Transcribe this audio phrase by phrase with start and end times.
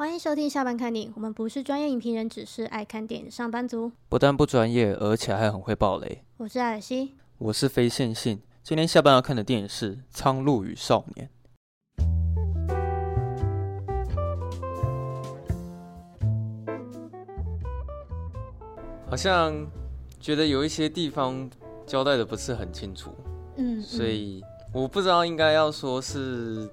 [0.00, 3.92] 欢迎收听下班看电影，我们不是专业影评人，只是爱看电影的上班族。
[4.08, 6.24] 不但不专业，而且还很会爆雷。
[6.38, 8.40] 我是艾尔西，我是非线性。
[8.62, 11.28] 今天下班要看的电影是《苍鹭与少年》。
[19.10, 19.54] 好像
[20.18, 21.50] 觉得有一些地方
[21.86, 23.14] 交代的不是很清楚，
[23.58, 24.42] 嗯，所以
[24.72, 26.66] 我不知道应该要说是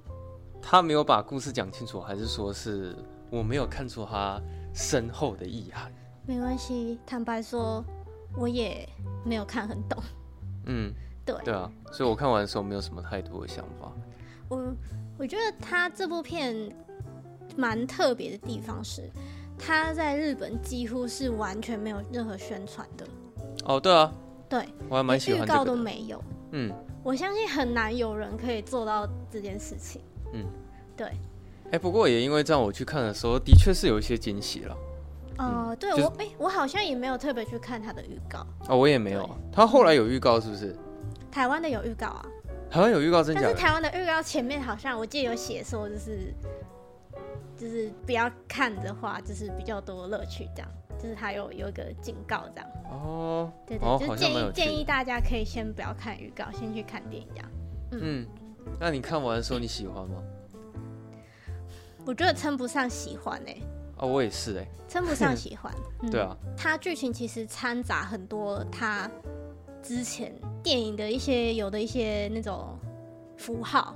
[0.62, 2.96] 他没有把故事讲清楚，还是说是。
[3.30, 4.42] 我没有看出他
[4.74, 5.92] 深厚的意涵。
[6.26, 7.84] 没关系，坦白说，
[8.36, 8.88] 我也
[9.26, 10.02] 没有看很懂。
[10.66, 10.94] 嗯，
[11.26, 13.92] 对，对啊，所以我看完的时候没有什么太多的想法。
[14.50, 14.74] 我
[15.18, 16.56] 我觉得他这部片
[17.56, 19.10] 蛮特别的地方是，
[19.58, 23.08] 他在日本几乎是完全没有任何宣传的。
[23.66, 24.14] 哦，对啊，
[24.50, 25.54] 对，我还蛮喜欢这个的。
[25.54, 26.24] 预告都没有。
[26.52, 26.72] 嗯，
[27.04, 30.02] 我相信很难有人可以做到这件事情。
[30.34, 30.46] 嗯，
[30.96, 31.12] 对。
[31.68, 34.78] 哎、欸，不过也因为这样，我去看的时候，的确是有一些惊喜了。
[35.38, 38.40] 哦、呃，对、就是、我，哎、欸，我好像也没有特别去看他的预告。
[38.70, 39.30] 哦，我也没有。
[39.52, 40.76] 他后来有预告是不是？
[41.30, 42.26] 台湾的有预告啊。
[42.70, 43.42] 台湾有预告，真的？
[43.42, 46.34] 但是台湾的预告前面好像我记得有写说，就是
[47.58, 50.72] 就是不要看的话，就是比较多乐趣这样。
[50.98, 52.70] 就是他有有一个警告这样。
[52.90, 53.52] 哦。
[53.68, 57.52] 对对，哦、就建议建议大家可以先不要看预告，先去看电影这样。
[57.92, 58.28] 嗯，嗯，
[58.80, 60.16] 那你看完的时候你喜欢吗？
[62.08, 63.64] 我觉得称不上喜欢哎、欸，
[63.98, 65.74] 哦，我也是哎、欸，称不上喜欢。
[66.04, 69.12] 嗯、对啊，它剧情其实掺杂很多它
[69.84, 72.80] 之前电影的一些有的一些那种
[73.36, 73.94] 符号，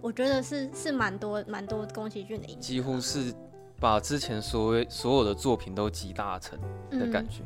[0.00, 3.34] 我觉得是是蛮多蛮多宫崎骏的影，几乎是
[3.78, 6.58] 把之前所谓所有的作品都集大成
[6.90, 7.42] 的感觉、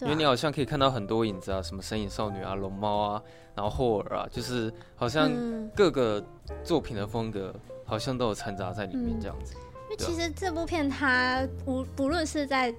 [0.00, 3.22] 因为你好像可以看到很多影子啊，什么神影少女啊、龙猫啊，
[3.54, 5.30] 然后霍尔啊，就是好像
[5.76, 6.24] 各个
[6.64, 7.54] 作品的风格。
[7.84, 12.74] 好像都有掺杂在里面这样子，因为其实这部片它不不论是在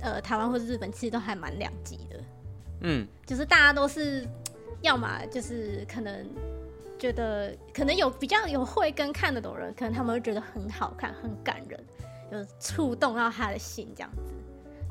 [0.00, 2.20] 呃台湾或者日本，其实都还蛮两极的。
[2.80, 4.26] 嗯，就是大家都是
[4.80, 6.28] 要么就是可能
[6.98, 11.80] 觉得可能有比较有慧根看得懂人，可能他们会觉得很好看、很感人，
[12.32, 14.32] 有触动到他的心这样子。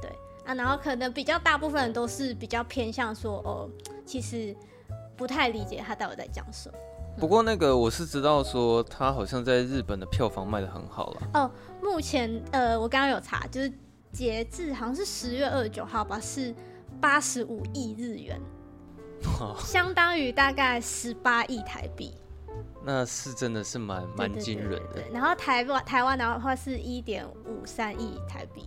[0.01, 0.09] 对
[0.45, 3.69] 啊，然后可能比较大部分人都是比较偏向说哦，
[4.05, 4.55] 其实
[5.17, 6.77] 不太理解他到底在讲什么。
[7.19, 11.21] 不过那个我是知道说，他好像在日本的票房卖的很好了。
[11.35, 11.51] 哦，
[11.81, 13.71] 目前呃，我刚刚有查，就是
[14.11, 16.55] 截至好像是十月二十九号吧，是
[16.99, 18.41] 八十五亿日元，
[19.63, 22.15] 相当于大概十八亿台币。
[22.83, 24.93] 那是真的是蛮蛮惊人的。
[24.95, 28.65] 对，然后台湾台湾的话是一点五三亿台币，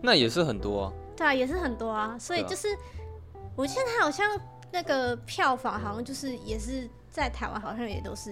[0.00, 0.92] 那也是很多啊。
[1.14, 2.16] 对啊，也是很多啊。
[2.18, 2.78] 所以就是，啊、
[3.54, 4.26] 我记得他好像
[4.72, 6.88] 那个票房好像就是也是。
[7.16, 8.30] 在台湾好像也都是，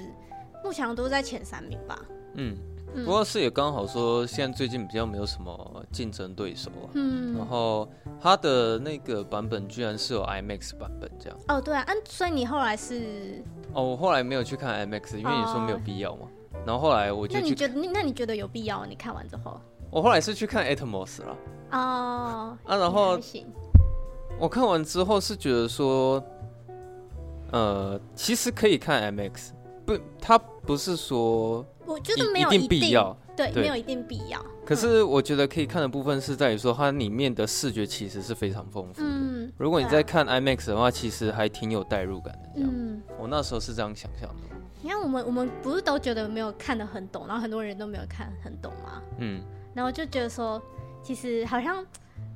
[0.62, 1.99] 目前都在前三名吧。
[2.34, 2.55] 嗯，
[2.95, 6.93] 不过是也刚好说，现在最近比较没有什么竞争对手啊。
[6.93, 7.89] 嗯，然后
[8.21, 11.39] 它的那个版本居然是有 IMAX 版本这样。
[11.49, 13.43] 哦，对啊，嗯，所以你后来是？
[13.72, 16.27] 哦，我后来没有去看 IMAX，因为你说没有必要嘛。
[16.53, 17.41] 哦、然后后来我就去。
[17.41, 17.75] 那你觉得？
[17.91, 18.84] 那你觉得有必要？
[18.84, 19.59] 你看完之后？
[19.91, 21.37] 我后来是去看 Atmos 了。
[21.71, 22.59] 哦。
[22.65, 23.19] 啊，然后
[24.39, 26.22] 我看完之后是觉得说。
[27.54, 29.50] 呃，其实可以看 MX，
[29.87, 34.44] 不，它不是说，我觉得没有一定必要，对，没有一定必要。
[34.66, 39.09] 可是我觉得可以看的部分是在于说，它里面的视觉其实是非常丰富的。
[39.09, 42.50] 嗯，如果你在看 IMAX 的话，其实还挺有代入感的。
[42.56, 44.56] 这样，嗯，我那时候是这样想象的。
[44.82, 49.00] 你看，我们我们不是都觉得没有看得很懂，然后很多人都没有看很懂吗？
[49.19, 49.41] 嗯，
[49.75, 50.60] 然后就觉得说，
[51.04, 51.86] 其实好像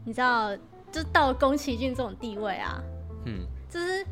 [0.04, 0.54] 你知道，
[0.92, 2.80] 就到了宫崎骏这种地位啊，
[3.24, 4.06] 嗯，就是。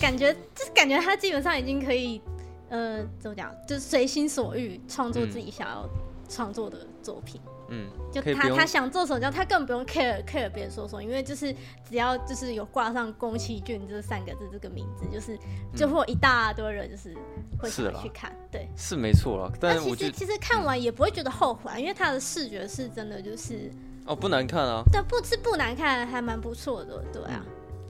[0.00, 2.20] 感觉就是感觉他基本上已经可以，
[2.68, 5.88] 呃，怎么讲，就是随心所欲创作自己想要
[6.28, 7.40] 创作的作品。
[7.72, 11.54] 嗯，就他他想做什么，他根本不用 care care 别人说什么，因为就是
[11.88, 15.38] 只要就是有挂上宫崎骏这三个字这个名字，就是
[15.76, 17.14] 就会有一大堆人就是
[17.60, 18.34] 会想去看。
[18.50, 19.52] 对，是没错了。
[19.60, 23.70] 但其实其实看完也不会觉得后悔，因为他的视觉是真的就是
[24.04, 27.46] 哦不难看啊，对，不是不难看，还蛮不错的，对啊。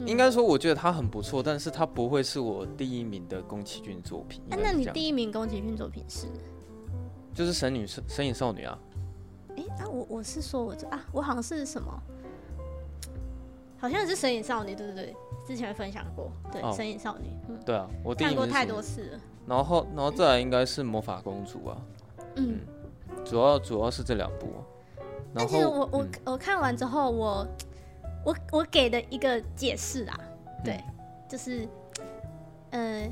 [0.07, 4.43] 应该说，我觉得他很不错，但是他不会是我第一名的宫崎骏作品。
[4.51, 6.27] 啊，那你第一名宫崎骏作品是？
[7.33, 8.79] 就是神女神神隐少女啊。
[9.57, 12.03] 哎、欸、啊，我我是说我这啊，我好像是什么？
[13.79, 15.17] 好像是神隐少女，对对对，
[15.47, 16.31] 之前分享过。
[16.53, 19.21] 对，哦、神隐少女，嗯，对啊，我第一名看过太多次了。
[19.47, 21.77] 然后，然后再来应该是魔法公主啊。
[22.37, 22.61] 嗯，
[23.09, 24.49] 嗯主要主要是这两部。
[25.33, 27.47] 但其实我我、嗯、我看完之后我。
[28.25, 30.21] 我我给的一个解释啊，
[30.65, 30.95] 对，嗯、
[31.29, 31.69] 就是，
[32.71, 33.09] 呃，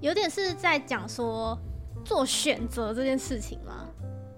[0.00, 1.58] 有点是在讲说
[2.04, 3.86] 做选择这件事情嘛，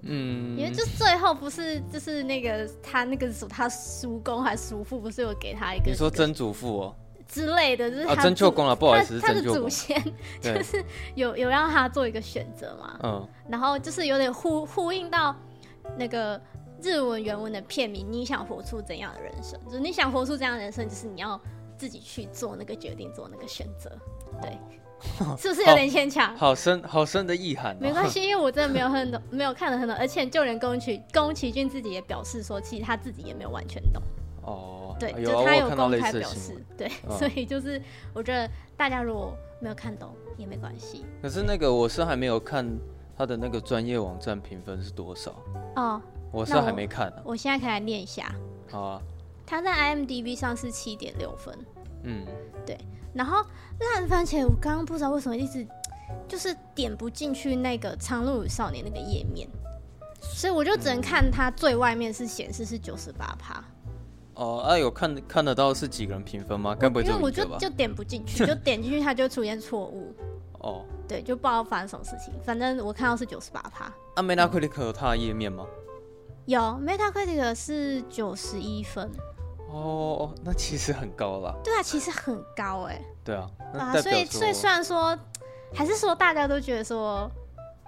[0.03, 6.95] 嗯，因为就最后不是就是那个他那个他叔公还是叔父不是有给他一个你说曾祖父哦？
[7.27, 10.03] 之类的，就是他曾舅公了，不好意思，他的祖先
[10.41, 10.85] 就是
[11.15, 15.37] 有有让他做一个选择嘛，嗯，然后就是有点呼呼应到
[15.97, 16.41] 那个
[16.83, 19.59] 日文原文的片名，你想活出怎样的人生？
[19.67, 21.41] 就是你想活出怎样的人生，就是你要
[21.77, 23.91] 自己去做那个决定，做那个选择，
[24.41, 24.57] 对。
[25.39, 26.37] 是不是有点牵强？
[26.37, 27.75] 好深好深的意涵。
[27.81, 34.03] 没关系，因为我真的没有很懂，没有看得很懂，而且就连宫崎宫崎骏自己也表示说，其实他自己也没有完全懂。
[34.43, 37.81] 哦，对，就他有公开表示，对， 所以就是
[38.13, 38.47] 我觉得
[38.77, 41.07] 大家如果没有看懂也没关系。
[41.23, 42.71] 可是那个我是还没有看
[43.17, 45.35] 他的那个专业网站评分是多少
[45.77, 47.13] 哦，我是还没看。
[47.25, 48.33] 我现在可以来念一下。
[48.71, 49.03] 好啊。
[49.47, 51.57] 他在 IMDB 上是七点六分。
[52.05, 52.25] 嗯，
[52.65, 52.79] 对。
[53.13, 53.45] 然后
[53.81, 55.67] 烂番茄，我刚刚不知道为什么一直
[56.29, 59.49] 就是点不进去那个《苍鹭与少年》那个页面，
[60.21, 63.65] 所以我就只能看它最外面是显示是九十八趴。
[64.35, 66.77] 哦，啊，有看看得到是几个人评分吗？
[66.79, 70.15] 该不会就因为我就就点不进去，就点进去它就出现错误。
[70.63, 72.33] 哦，对，就不知道发生什么事情。
[72.45, 73.87] 反正我看到是九十八趴。
[74.15, 75.67] 啊，Metacritic 有它的页面吗？
[76.51, 79.09] 有，Metacritic 是九十一分。
[79.69, 81.57] 哦，那其实很高了。
[81.63, 83.01] 对啊，其实很高哎。
[83.23, 85.17] 对啊，啊，所以所以虽然说，
[85.73, 87.31] 还是说大家都觉得说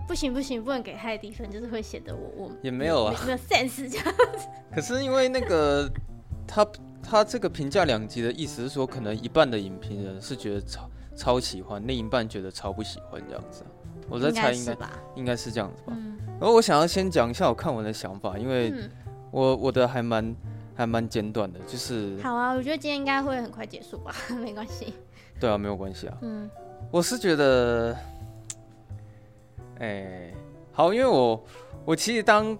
[0.06, 4.46] 不行不行，不能给太低分，就是会显得我我也没有啊，没有 sense 这样子。
[4.72, 5.90] 可是因为那个
[6.46, 6.64] 他
[7.02, 13.64] 他这个评价两极的意思是说，可能一半的影评人是觉得超超喜欢，另一半觉得超不喜欢这样子。
[14.12, 14.76] 我在猜应该
[15.16, 15.96] 应该是这样子吧。
[16.38, 18.72] 然后我想要先讲一下我看完的想法，因为
[19.30, 20.34] 我我的还蛮。
[20.74, 24.10] 还蛮简短的，就是好啊，我觉得今天应该会很快结束吧，
[24.42, 24.94] 没关系。
[25.38, 26.16] 对啊，没有关系啊。
[26.22, 26.50] 嗯，
[26.90, 27.94] 我是觉得，
[29.78, 30.34] 哎、欸，
[30.72, 31.44] 好，因为我
[31.84, 32.56] 我其实当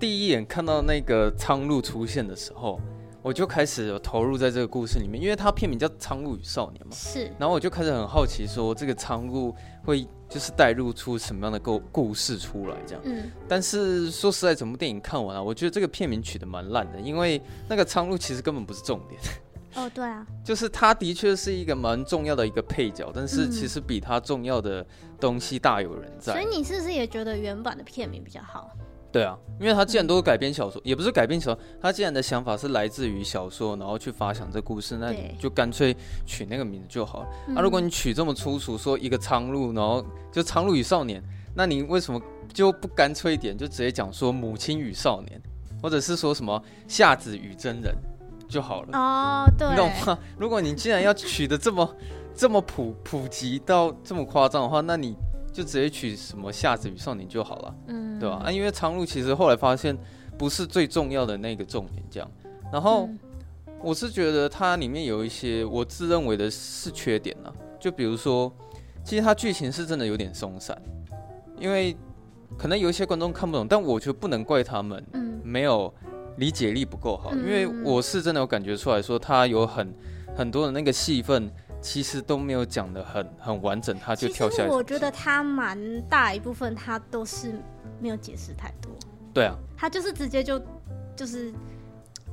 [0.00, 2.80] 第一眼看到那个苍鹭出现的时候，
[3.24, 6.90] 我就开始有投入在这个故事里面，因为它片名叫《苍鹭与少年》嘛。
[6.92, 7.24] 是。
[7.38, 9.52] 然后我就开始很好奇，说这个苍鹭
[9.84, 10.06] 会。
[10.26, 13.02] 就是带入出什么样的故故事出来，这样。
[13.04, 13.30] 嗯。
[13.46, 19.20] 但是说实在，整部电影看完了，我觉得这个片名取得蛮烂的，因为那个苍鹭其实根本不是重点。
[19.76, 20.26] 哦，对啊。
[20.42, 24.84] 就是他的确是一个蛮重要的一个配角，但是其实比他重要的
[25.20, 26.32] 东西大有人在。
[26.32, 28.72] 所以你是不是也觉得原版的片名比较好？
[29.14, 35.96] 对啊，因为他既然都是改编小说，嗯、也不是改编小说，他既然的想法是来自于小说，然后去发想这故事，那你就干脆
[36.26, 37.28] 取那个名字就好了。
[37.46, 41.22] 那、如果你取这么粗俗，说一个苍鹭，然后就《苍鹭与少年》，
[41.54, 42.20] 那你为什么
[42.52, 45.40] 就不干脆一点，就直接讲说母亲与少年，
[45.80, 47.94] 或者是说什么夏子与真人
[48.48, 48.98] 就好了？
[48.98, 50.18] 哦，对，你懂吗？
[50.36, 51.88] 如果你既然要取得这么
[52.34, 55.14] 这么普普及到这么夸张的话，那你。
[55.54, 58.42] 就直接取什么夏子与少年就好了，嗯，对吧？
[58.44, 59.96] 啊，因为长路其实后来发现
[60.36, 62.28] 不是最重要的那个重点，这样。
[62.72, 63.08] 然后
[63.80, 68.52] 我是觉得它里面有一些我自认为的是缺点呢，就比如说，
[69.04, 70.76] 其实它剧情是真的有点松散，
[71.56, 71.96] 因为
[72.58, 75.94] 可能有一些观众看不懂，但我觉得不能怪他们，嗯，没有
[76.38, 79.94] 理解力不够好，因为我是真的有感觉出来说它有很
[80.36, 81.48] 很多的那个戏份。
[81.84, 84.68] 其实都没有讲的很很完整，他就跳下来。
[84.70, 87.60] 我觉得他蛮大一部分，他都是
[88.00, 88.90] 没有解释太多。
[89.34, 90.58] 对啊，他就是直接就
[91.14, 91.52] 就是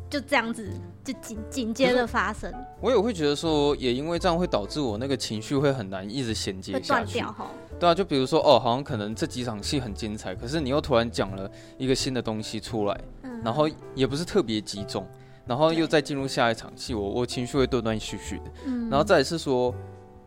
[0.09, 0.71] 就这样子，
[1.03, 2.49] 就紧紧接着发生。
[2.79, 7.21] 我也会觉得说，也因为这样会导致我那个情绪会很难一直衔接下去。
[7.77, 15.05] 对啊，就比如说哦，好像可能这几场戏很精彩，可是你又突然讲了一个新的东西出来，嗯、然后也不是特别集中。
[15.47, 18.43] 然后又再进入下一场戏，我我情绪会断断续续的。
[18.65, 19.73] 嗯，然后再是说，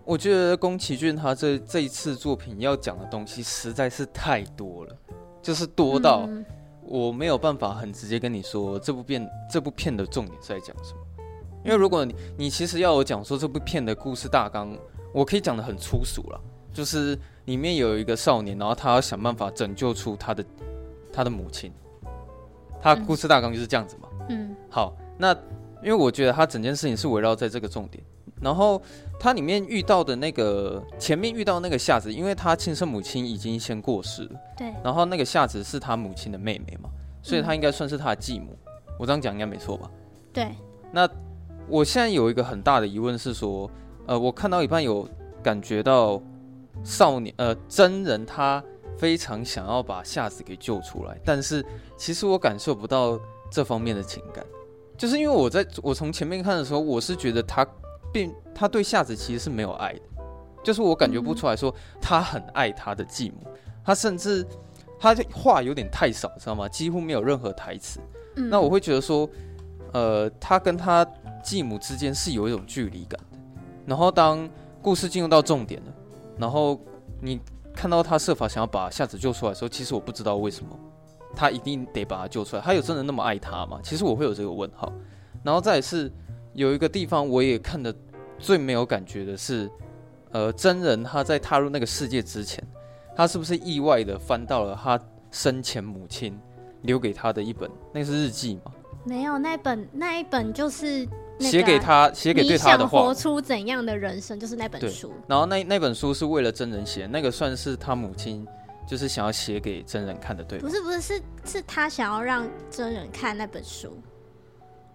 [0.04, 4.96] 我觉得宫崎骏他这这一次作品要讲的东西实在是太多了，
[5.40, 6.28] 就是多到
[6.82, 11.00] 我没有办法很直接跟你说这部片这部片的重点是在讲什么。
[11.64, 14.76] 因为如果你你其实要我讲说这部片的故事大纲，
[15.14, 16.40] 我可以讲的很粗俗了，
[16.72, 20.44] 就是里面有一个少年，然后他要想办法拯救出他的
[21.10, 21.72] 他的母亲，
[22.82, 24.08] 他故事大纲就是这样子嘛。
[24.28, 24.94] 嗯，好。
[25.18, 25.32] 那，
[25.82, 28.02] 因为我觉得他整件事情是围绕在这个重点，
[28.40, 28.80] 然后
[29.18, 36.88] 他里面遇到的那个前面遇到那个夏子，因为他亲生母亲已经先过世了，对，然后那个夏子是他母亲的妹妹嘛，
[37.22, 39.90] 所以他应该算是他的继母，嗯、我这样讲应该没错吧？
[40.32, 40.48] 对。
[40.92, 41.08] 那
[41.68, 43.70] 我现在有一个很大的疑问是说，
[44.06, 45.08] 呃，我看到一半有
[45.42, 46.20] 感觉到
[46.82, 48.62] 少年呃真人他
[48.96, 51.64] 非常想要把夏子给救出来，但是
[51.96, 53.18] 其实我感受不到
[53.50, 54.44] 这方面的情感。
[54.96, 57.66] 就是因为我在我从前面看的时候，我是觉得他
[58.12, 60.00] 并他对夏子其实是没有爱的，
[60.62, 63.46] 就是我感觉不出来说他很爱他的继母，
[63.84, 64.46] 他甚至
[64.98, 66.68] 他话有点太少，知道吗？
[66.68, 68.00] 几乎没有任何台词。
[68.36, 69.28] 嗯、那我会觉得说，
[69.92, 71.06] 呃，他跟他
[71.42, 73.38] 继母之间是有一种距离感的。
[73.86, 74.48] 然后当
[74.80, 75.92] 故事进入到重点了，
[76.38, 76.80] 然后
[77.20, 77.40] 你
[77.74, 80.70] 看到他设法想要把夏子救出来的时候，其实我不知道为什么
[81.34, 82.62] 他一定得把他救出来。
[82.62, 83.80] 他有真的那么爱他吗？
[83.82, 84.92] 其实我会有这个问号。
[85.42, 86.10] 然后再是
[86.52, 87.94] 有一个地方我也看的
[88.38, 89.70] 最没有感觉的是，
[90.30, 92.62] 呃，真人他在踏入那个世界之前。
[93.16, 94.98] 他是不是意外的翻到了他
[95.30, 96.36] 生前母亲
[96.82, 98.72] 留给他的一本，那是日记吗？
[99.04, 101.06] 没有，那本那一本就是
[101.38, 103.02] 写给他写给对他的话。
[103.02, 105.12] 活出怎样的人生，就是那本书。
[105.28, 108.44] 然后那那本书是为了真人写，那个算是他母亲
[108.86, 110.58] 就是想要写给真人看的，对？
[110.58, 113.96] 不是不是，是是他想要让真人看那本书。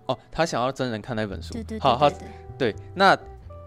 [0.07, 1.53] 哦，他想要真人看那本书。
[1.53, 2.09] 对对对，对，对，好，好，
[2.57, 2.75] 对。
[2.93, 3.17] 那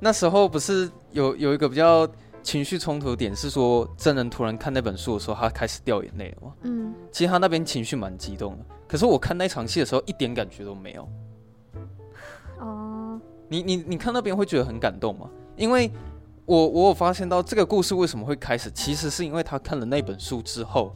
[0.00, 2.08] 那时候不是有有一个比较。
[2.44, 6.52] 情绪冲突的点是说，真人突然看那本书的时候，他开始掉眼泪了吗？
[6.62, 11.08] 嗯，其实他那边情绪蛮激动的，可是我看那场戏的时候，一点感觉都没有。
[12.58, 15.30] 哦，你你你看那边会觉得很感动吗？
[15.54, 15.88] 因为
[16.52, 20.94] 我我有发现到这个故事为什么会开始，其实是因为他看了那本书之后，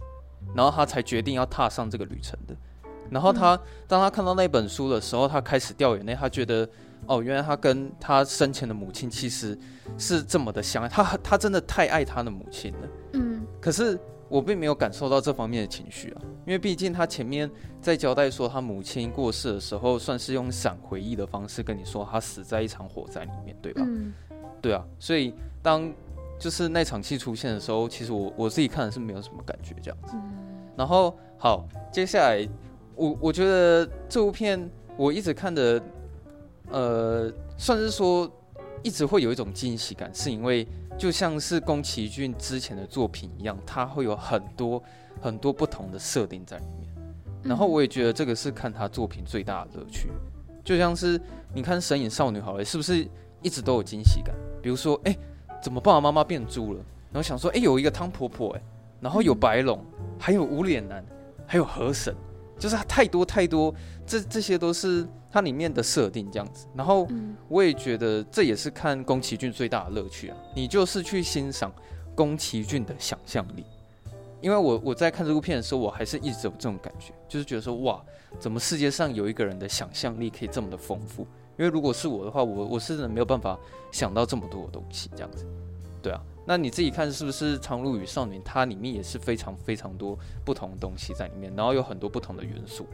[0.55, 2.55] 然后他才决定要踏上这个旅程的。
[3.09, 3.59] 然后他
[3.89, 6.69] 当他看到那本书的时候，他开始掉眼泪，他觉得。
[7.07, 9.57] 哦，原来他跟他生前的母亲其实
[9.97, 12.89] 是这么的相爱，他他真的太爱他的母亲了。
[13.13, 13.97] 嗯，可是
[14.29, 17.49] 我并没有感受到这方面的情绪啊，因为毕竟他前面
[17.81, 23.83] 在交代说他母亲过世的时候，算是用闪回忆的方式跟你说他死在一场火灾里面，对吧？
[23.87, 24.13] 嗯，
[24.61, 25.93] 对啊，所以当
[26.39, 30.13] 就是那场戏出现的时候，其实我我自己看的是没有什么感觉这样子。
[30.15, 30.35] 嗯，
[30.77, 32.47] 然后好，接下来
[32.95, 35.83] 我我觉得这部片我一直看的。
[36.69, 38.29] 呃，算是说
[38.83, 40.67] 一直会有一种惊喜感，是因为
[40.99, 44.83] 就像是宫崎骏之前的作品一样，他会有很多
[45.21, 46.93] 很多不同的设定在里面。
[47.45, 50.09] 然后我也觉得这个是看他作品最大的乐趣。
[50.65, 51.21] 就像是
[51.55, 53.07] 你看《神隐少女》好了，是不是
[53.43, 54.35] 一直都有惊喜感？
[54.62, 55.16] 比如说，哎，
[55.62, 56.81] 怎么爸爸妈妈变猪了？
[57.12, 58.62] 然后想说，哎，有一个汤婆婆，哎，
[59.00, 59.85] 然后有白龙，
[60.19, 61.05] 还有无脸男，
[61.47, 62.14] 还有河神，
[62.59, 63.75] 就是太多太多，
[64.07, 65.07] 这这些都是。
[65.28, 67.07] 它里面的设定这样子，然后
[67.47, 70.37] 我也觉得这也是看宫崎骏最大的乐趣啊。
[70.55, 71.71] 你就是去欣赏
[72.14, 73.62] 宫崎骏的想象力，
[74.40, 78.02] 因为我我在看这部片的时候，我还是一直有这种感觉，就是觉得说哇，
[78.38, 81.26] 怎么世界上有一个人的想象力可以这么的丰富？
[81.59, 83.59] 因为如果是我的话，我我是真的没有办法
[83.91, 85.47] 想到这么多的东西这样子。
[86.03, 88.41] 对啊，那你自己看是不是《苍鹭与少年》？
[88.45, 92.87] 它里面也是非常非常多不同的东西在里面，然后有很多不同的元素。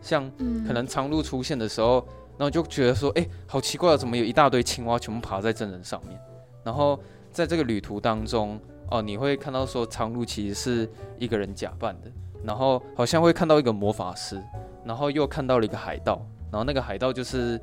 [0.00, 0.30] 像
[0.66, 6.20] 可能苍鹭出现的时候，然后就觉得说，哎，好奇怪啊，怎么有一大堆青蛙全部爬在真人上面？
[6.62, 7.00] 然后
[7.32, 12.12] 在这个旅途当中，哦，你会看到说苍鹭其实是一个人假扮的，
[12.44, 14.40] 然后好像会看到一个魔法师，
[14.84, 17.60] 然后又看到了一个海盗，然后那个海盗就是，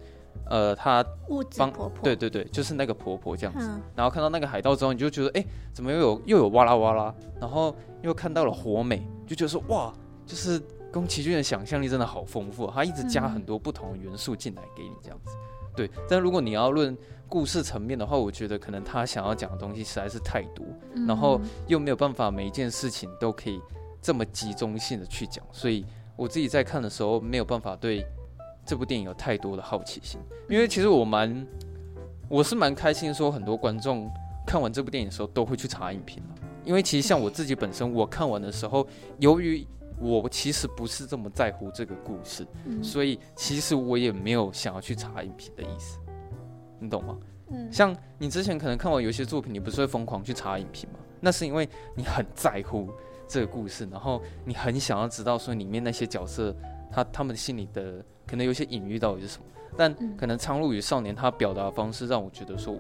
[0.50, 1.06] 呃，他
[1.58, 3.70] 帮婆婆，对对对，就是那个婆婆这样子。
[3.96, 7.16] 然后看到那个海盗之后，你就觉得，哎，怎么又有又有哇啦哇啦？
[7.40, 9.94] 然后又看到了火美，就觉得说，哇，
[10.26, 10.62] 就是。
[10.92, 15.36] 宫崎骏的想象力真的好丰富，他一直加很多不同的元素进来给你这样子，
[15.76, 15.88] 对。
[16.10, 20.66] 但如果你要论故事层面的话，我觉得可能他想要讲的东西实在是太多，
[21.08, 23.62] 然后又没有办法每一件事情都可以
[24.02, 28.04] 这么集中性的去讲，所以我自己在看的时候没有办法对
[28.70, 30.22] 这部电影有太多的好奇心。
[30.48, 31.48] 因为其实我蛮，
[32.30, 34.08] 我是蛮开心说很多观众
[34.46, 36.22] 看完这部电影的时候都会去查影评，
[36.64, 39.66] 因为其实像我自己本身，我看完的时候，由于
[40.00, 45.98] 我其实不是这么在乎这个故事，嗯、所以其实我也没有想要去查影评的意思，
[46.80, 47.18] 你懂吗？
[47.50, 51.00] 嗯，像你之前可能看完有些作品，你不是会疯狂去查影评吗？
[51.20, 52.88] 那是因为你很在乎
[53.28, 56.56] 这个故事，然后你很想要知道说里面那些角色
[56.92, 59.46] 他他们心里的可能有些隐喻到底是什么。
[59.76, 62.78] 但可能《苍鹭与少年》他表达的方式让我觉得说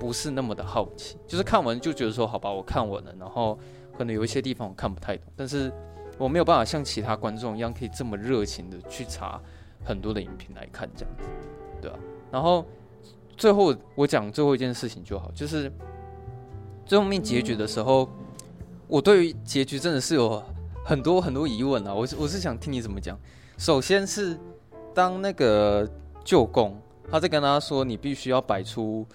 [0.00, 3.58] 不是那么的好奇，就是看完就觉得说好吧，我看完了，然后
[3.98, 5.72] 可能有一些地方我看不太懂，但是。
[6.18, 9.38] 我没有办法像其他观众一样，可以这么热情的去查
[9.84, 11.28] 很多的影评来看这样子，
[11.78, 11.98] 对吧？
[12.30, 12.64] 然后
[13.36, 15.70] 最后我讲最后一件事情就好，就是
[16.86, 18.08] 最后面结局的时候，
[18.88, 20.42] 我对于结局真的是有
[20.86, 21.92] 很多很多疑问啊。
[21.92, 23.18] 我是我是想听你怎么讲。
[23.58, 24.38] 首先是
[24.96, 25.86] 当那个
[26.24, 26.74] 舅公
[27.10, 29.06] 他在跟他说，你必须要摆出，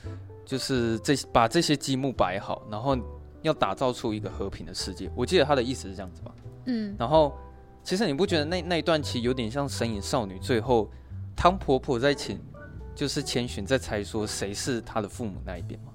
[0.46, 2.96] 就是这把这些积木摆好，然后
[3.42, 5.12] 要打造出一个和平的世界。
[5.16, 6.32] 我记得他的意思是这样子吧？
[6.66, 7.36] 嗯，然后
[7.84, 10.88] 其实你不觉得那那一段其实有点像《神隐少女》最后
[11.36, 12.40] 汤婆婆在请，
[12.94, 15.92] 就是千寻在猜说谁是他的父母那一边吗？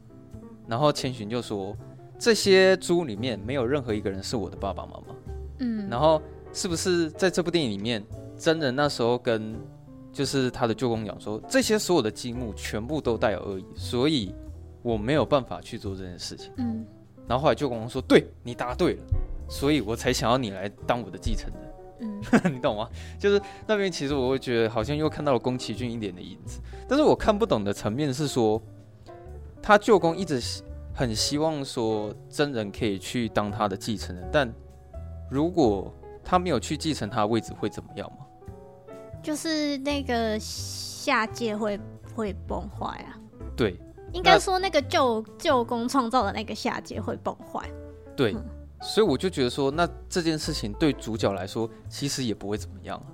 [0.66, 1.76] 然后千寻就说，
[2.18, 5.14] 这些猪里面没有任何一个人是我的爸爸妈妈。
[5.60, 6.20] 嗯，然后
[6.52, 8.04] 是不是在这部电影里面，
[8.36, 9.54] 真人那时候跟
[10.16, 14.34] 就是他的舅公讲说，这些所有的积木全部都带有恶意，所以
[14.80, 16.50] 我没有办法去做这件事情。
[16.56, 16.86] 嗯，
[17.28, 19.02] 然后后来舅公说，对，你答对了，
[19.46, 21.62] 所以我才想要你来当我的继承人。
[22.00, 22.88] 嗯， 你懂吗？
[23.18, 28.62] 就是那边其实我会觉得好像又看到了宫崎骏一点的影子，但是我看不懂的层面是说，
[29.62, 30.40] 他舅公一直
[30.94, 34.50] 很希望说真人可以去当他的继承人，但
[35.30, 35.92] 如果
[36.24, 38.24] 他没有去继承他的位置会怎么样吗？
[39.26, 41.80] 就是那个下界会
[42.14, 43.18] 会崩坏啊。
[43.56, 43.76] 对，
[44.12, 47.68] 应该说那个旧旧宫创造的那个下界会崩坏。
[48.14, 48.32] 对。
[48.32, 48.44] 嗯
[48.82, 53.08] 所以我就觉得说，那这件事情对主角来说，其实也不会怎么样啊。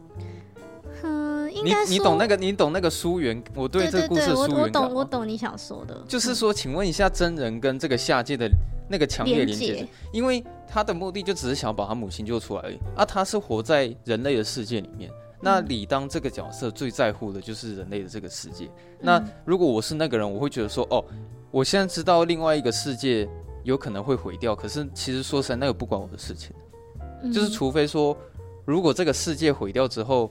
[1.04, 3.40] 嗯，应该你你懂那个，你懂那个疏远。
[3.54, 4.82] 我对这个故事的疏远感。
[4.82, 6.04] 我懂，我懂你想说的。
[6.08, 8.50] 就是说，请问一下，真人跟这个下界的
[8.90, 12.76] 那个强烈连接，因为他的目的就只是想要把他母亲救出来而已。
[12.96, 15.08] 啊，他是活在人类的世界里面，
[15.42, 18.70] 那理当这个角色最在乎的就是人类的这个世界。
[19.00, 21.04] 那如果我是那个人，我会觉得说，哦，
[21.50, 23.28] 我现在知道另外一个世界。
[23.64, 26.52] 有可能会毁掉，可是其实说实在，那个不关我的事情。
[27.22, 28.16] 嗯、就是除非说，
[28.64, 30.28] 如果这个世界毁掉之后，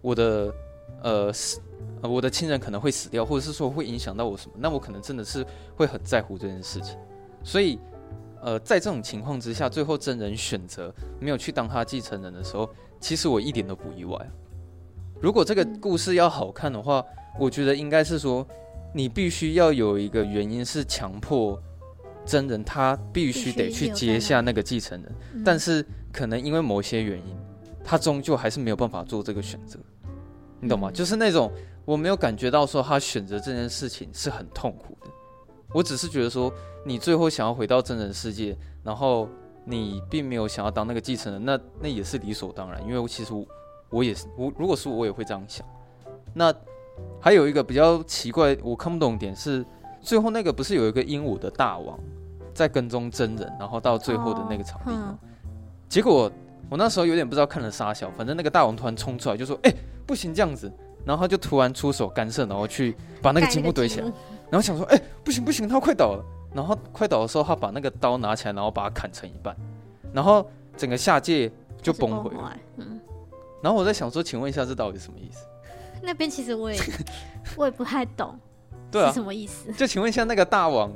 [0.00, 0.52] 我的
[1.00, 1.60] 呃死，
[2.02, 6.98] 我的亲人可能会死掉，或者是说会影响到我什么，那我可能真的是会很在乎这件事情。
[7.44, 7.78] 所以，
[8.42, 14.18] 呃，在这种情况之下，最后真人选择没有去当他继承人的时候，其实我一点都不意外。
[15.22, 17.02] 如果这个故事要好看的话，
[17.38, 18.46] 我觉得应该是说，
[18.92, 21.58] 你必须要有一个原因是强迫。
[22.24, 27.36] 真人他必须得去接下那个继承人，嗯、但是可能因为某些原因，
[27.82, 29.76] 他终究还是没有办法做这个选择，
[30.60, 30.88] 你懂吗？
[30.88, 31.50] 嗯、就是那种
[31.84, 35.08] 我没有感觉到说他选择这件事情是很痛苦的，
[35.74, 36.52] 我只是觉得说
[36.86, 39.28] 你最后想要回到真人世界，然后
[39.64, 43.32] 你并没有想要当那个继承人，那那也是理所当然，因为其实
[43.92, 45.64] 我，也是我如果是我，我也会这样想。
[46.34, 46.52] 那
[47.20, 49.64] 还有一个比较奇怪，我看不懂点是。
[50.00, 51.96] 最后那个不是有一个鹦鹉的大王
[52.52, 55.16] 在跟踪真人，然后到最后的那个场地吗？
[55.88, 56.28] 结果
[56.68, 59.72] 我那时候有点不知道看了啥小，反正那个大王突然冲出来就说：“哎，
[60.04, 60.68] 不行这样子。”
[61.06, 64.06] 然后他就突然出手干涉，然后去把那个积木堆起来。
[64.50, 69.56] 然后想说：“哎，不行不行，他快倒了。”然后快倒的时候，他把那个刀拿起来，然后把它砍成一半，
[70.12, 70.44] 然后
[70.76, 71.48] 整个下界
[71.80, 72.56] 就崩毁了。
[72.78, 72.91] 嗯。
[73.62, 75.46] 然后我在想说，请问一下，这到底什么意思？
[76.02, 76.78] 那边其实我也
[77.56, 78.38] 我也不太懂。
[78.90, 79.72] 对啊，什么意思？
[79.72, 80.92] 就请问一下，那个大王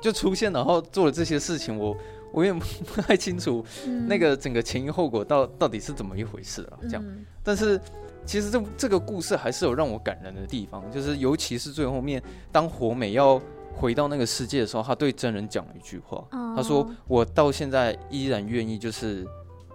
[0.00, 1.96] 就出现，然后做了这些事情，我
[2.32, 3.64] 我也不太清楚，
[4.06, 6.78] 那个整个前因后果到到底是怎么一回事啊？
[6.82, 7.04] 这样，
[7.42, 7.78] 但是
[8.24, 13.38] 其实这这个故事还是有让我感人的地方，就是尤其是最后面，当火美要
[13.74, 16.24] 回到那个世界的时候，他对真人讲了一句话，
[16.56, 19.26] 他说：“我到现在依然愿意，就是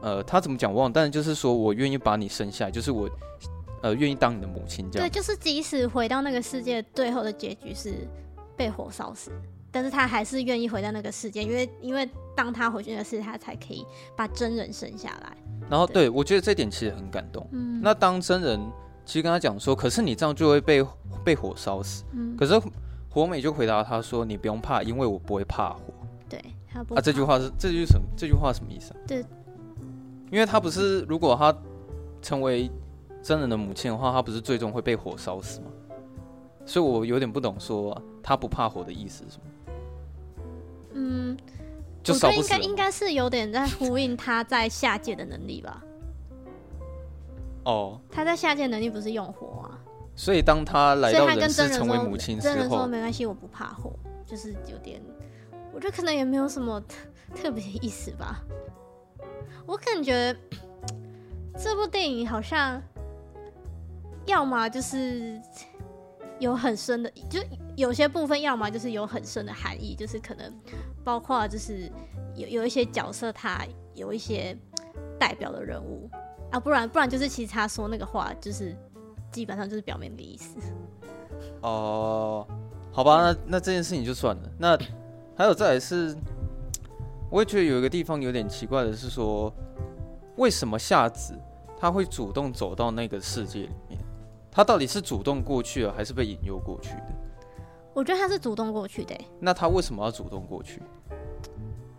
[0.07, 3.09] 呃，他怎么讲忘了，但是就是说我愿意把你生下来，就是我。”
[3.83, 5.07] 呃，愿意当你的母亲这样。
[5.07, 7.93] 对，就是即使回到那个世界，最后的结局是
[8.55, 9.29] 被火烧死，
[9.71, 15.37] 但是他还是愿意回到那个世界，因为因为当他回去的是他才可以把真人生下来。
[15.69, 17.47] 然后，对，对我觉得这点其实很感动。
[17.51, 17.79] 嗯。
[17.79, 18.59] 那当真人
[19.05, 20.83] 其实跟他讲说，可是你这样就会被
[21.23, 22.03] 被火烧死。
[22.13, 22.35] 嗯。
[22.35, 22.59] 可是
[23.07, 25.93] 火美就回答他说：“你不用怕，因为我不会怕火。”
[26.27, 27.01] 对，他不啊。
[27.01, 28.07] 这句话是这句什么？
[28.17, 28.97] 这句话什么意思啊？
[29.07, 29.23] 对，
[30.31, 31.55] 因为他不是如果他
[32.21, 32.69] 成为。
[33.19, 35.65] 真人的母亲的话，他不是最终会被火烧死吗？
[36.65, 39.73] 所以我有点不懂，说他不怕火的意思是什么？
[40.93, 41.37] 嗯，
[42.01, 45.83] 就我觉得应该应该是有点在呼应他在下界的能力吧。
[47.65, 49.77] 哦，他在下界能力不是用火啊。
[50.15, 53.91] 所以当他来到人世成为母亲之后，真人说没关系，我不怕火，
[54.25, 55.01] 就是有点，
[55.73, 56.81] 我觉得可能也没有什么
[57.35, 58.41] 特别的意思吧。
[59.65, 60.36] 我感觉
[61.57, 62.81] 这部电影好像。
[64.25, 65.41] 要么就是
[66.38, 67.39] 有很深的，就
[67.77, 70.53] 有些部分；要么就是有很深的含义，就是可能
[71.01, 71.89] 包括就是
[72.36, 74.53] 有有一些角色，他有一些
[75.17, 76.10] 代表的人物
[76.51, 78.75] 啊，不然不然就是其实他说那个话，就是
[79.31, 80.57] 基本上就是表面的意思。
[81.63, 82.45] 哦、
[82.91, 84.51] 好吧，那那这件事情就算了。
[84.60, 84.77] 那
[85.38, 86.13] 还有再来是，
[87.29, 89.53] 我也觉得有一个地方有点奇怪的是说，
[90.37, 91.37] 为什么夏子
[91.79, 93.99] 他会主动走到那个世界里面？
[94.51, 97.07] 他到底是主动过去了，还是被引诱过去的？
[97.93, 99.15] 我觉得他是主动过去的。
[99.39, 100.81] 那他为什么要主动过去？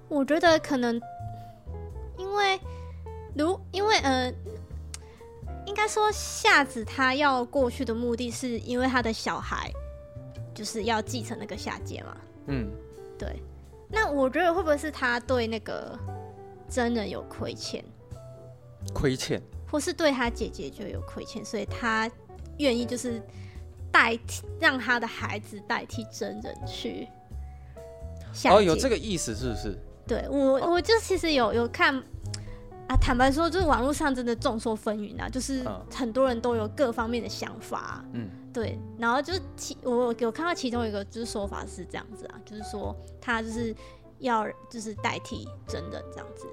[0.08, 1.00] 我觉得可能
[2.16, 2.58] 因为，
[3.36, 4.32] 如因为呃，
[5.66, 9.70] 应该说夏子他要过去的目的是因为他的小孩
[10.54, 12.16] 就是要继承那个下界嘛。
[12.46, 12.70] 嗯，
[13.18, 13.42] 对。
[13.90, 15.98] 那我觉得会不会是他对那个
[16.68, 17.84] 真人有亏欠？
[18.94, 22.10] 亏欠，或是对他姐姐就有亏欠，所以他
[22.58, 23.22] 愿意就是
[23.90, 27.08] 代替让他的孩子代替真人去。
[28.44, 29.78] 哦，有这个意思是不是？
[30.06, 31.94] 对我，我就其实有有看
[32.86, 32.96] 啊。
[33.00, 38.04] 坦白说，就是网络上真的众说纷纭啊，就是很多人都有各方面的想法。
[38.12, 38.78] 嗯，对。
[38.98, 43.74] 然后就是其我有看到其中一个就是说法是这样子啊，就是说他就是
[44.18, 46.46] 要就是代替真人这样子。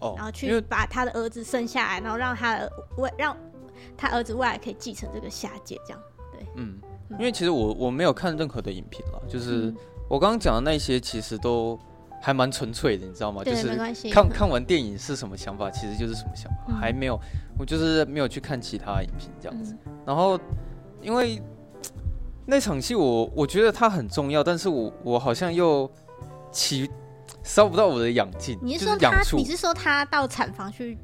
[0.00, 0.14] 哦。
[0.16, 3.36] 然后去把他的儿子生下来，然后让他的未让
[3.96, 6.02] 他儿子未来可以继承这个下界，这样。
[6.32, 6.46] 对。
[6.56, 6.78] 嗯，
[7.12, 9.74] 因为其实我我没有看任何的影评了，就是
[10.08, 11.78] 我刚刚讲的那些其实都。
[12.20, 13.44] 还蛮纯粹的，你知道吗？
[13.44, 13.68] 就是
[14.10, 16.64] 看看完电影是什么想法，其实就是什么想法。
[16.66, 17.16] 嗯、还没有，
[17.56, 19.72] 我就是没有去看其他影评这样子。
[19.86, 20.36] 嗯、然后，
[21.00, 21.40] 因为
[22.46, 25.90] 那场戏我我觉得它很重要，但是我我好像又
[26.50, 26.90] 起
[27.42, 28.58] 烧不到我的养劲。
[28.62, 29.22] 你是说他？
[29.32, 30.96] 你是说他到产房去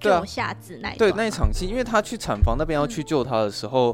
[0.00, 1.66] 救夏子那一对那一场戏？
[1.66, 3.90] 因为他去产房那边要去救他的时候，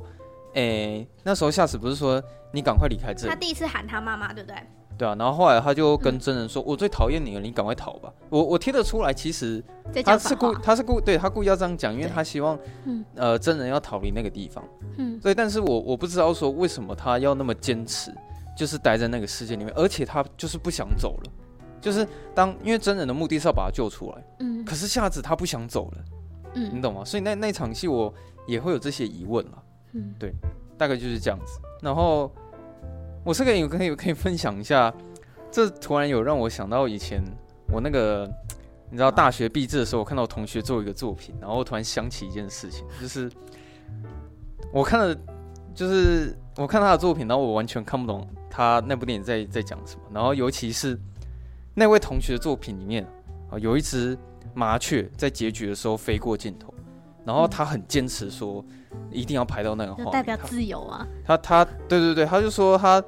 [0.54, 0.62] 哎、嗯
[1.00, 3.28] 欸，那时候夏子不是说你赶快离开这里？
[3.28, 4.56] 他第一次喊他妈妈，对不对？
[4.98, 8.12] 对啊，然后后来他就跟真人说：“嗯、我最讨厌你了，你赶快逃吧。
[8.28, 9.62] 我”我我听得出来，其实
[10.04, 14.64] 他是故他是故对他故意要这样讲，因为他希望嗯呃真人要逃离那个地方。
[14.96, 18.12] 嗯，对，但是我我不知道说为什么他要那么坚持，
[18.56, 21.32] 就是待在那个世界里面，而且他就是不想走了。
[21.80, 26.04] 就是当因为真人的目的是要把他救出来，嗯，可是夏子他不想走了，
[26.54, 27.04] 嗯，你懂吗？
[27.04, 28.12] 所以那那场戏我
[28.48, 29.62] 也会有这些疑问了。
[29.92, 30.34] 嗯，对，
[30.76, 31.60] 大概就是这样子。
[31.80, 32.28] 然后。
[33.28, 34.90] 我这个有可以可以分享一下，
[35.52, 37.22] 这突然有让我想到以前
[37.70, 38.26] 我那个，
[38.90, 43.30] 你知道大学毕制的时候，我看到同学做一个作品，然后突然想起一件事情，就是
[44.72, 45.14] 我看了，
[45.74, 50.98] 就是我看他的作品，然后我完全看不懂他那部电影在在讲什么，然后尤其是
[51.74, 53.06] 那位同学的作品里面
[53.50, 54.16] 啊，有一只
[54.54, 56.72] 麻雀在结局的时候飞过镜头，
[57.28, 58.64] 然后他很坚持说。
[59.10, 61.06] 一定要拍到那个画，代表自由啊！
[61.24, 63.02] 他他，他对对对，他就说他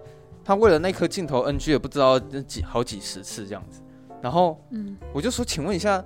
[0.44, 3.80] 他为了那颗镜头 NG 也不知道几好几十次这样子，
[4.20, 6.02] 然后嗯，我就说，请问一下，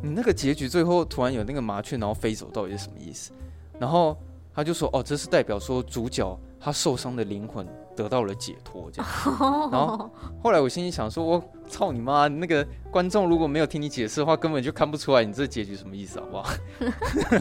[0.00, 3.32] 你那个结局最后突然有那个麻雀然后飞走，到底是什么意思？
[3.80, 4.16] 然后
[4.54, 9.08] 他就说，哦，这是代表说主角他受伤的灵魂得到了解脱这样。
[9.70, 10.10] 然后
[10.42, 12.26] 后来我心里想说，我操你妈！
[12.26, 16.50] 那个观众如果没有听你解释的话，根本就看不出来你这结局什么意思，好不好？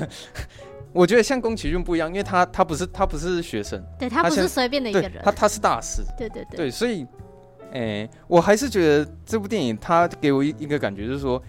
[0.94, 7.02] 我觉得像宫崎骏不一样，因为他他不是他不是学生，对他不是随便的一个人，他他是大师，对对对，对，所以，
[7.72, 11.42] 哎、欸，我还是觉得这部电影他给我一一个感觉，就是说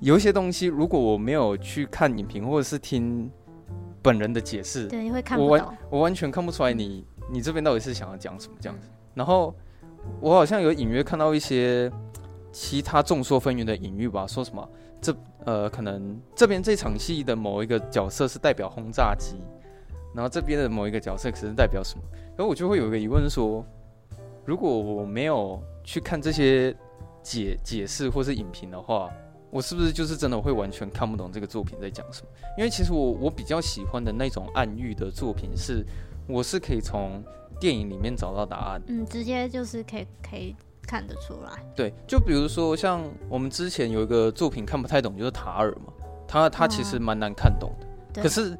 [0.00, 3.30] 有一些东西，如果我没有去看影评或者是听
[4.00, 8.88] 本人的解释，对，你会看不我完我完全看不出来你你这边到底是想要讲什么这样子。
[9.14, 9.54] 然后
[10.20, 11.90] 我好像有隐约看到一些
[12.52, 14.68] 其他众说纷纭的隐喻吧，说什么
[15.00, 15.16] 这。
[15.44, 19.36] 呃，可能这边这场戏的某一个角色是代表轰炸机，
[20.14, 22.02] 然后这边的某一个角色可是代表什么？
[22.36, 23.64] 然后我就会有一个疑问说，
[24.44, 26.74] 如果我没有去看这些
[27.22, 29.10] 解解释或是影评的话，
[29.48, 32.28] 我是不是就是真的会完全看不懂这个作品在讲什么？
[32.58, 35.82] 因为其实我我比较喜欢的那种暗喻的作品是，
[36.28, 37.24] 我是可以从
[37.58, 40.54] 电影里面找到答案，嗯，直接就是可以可以。
[40.90, 45.92] 看得出来，对，就比如说像我们之前有一个作品看不太懂，就是塔尔嘛，
[46.26, 48.22] 他他其实蛮难看懂的。
[48.22, 48.56] 哦、可是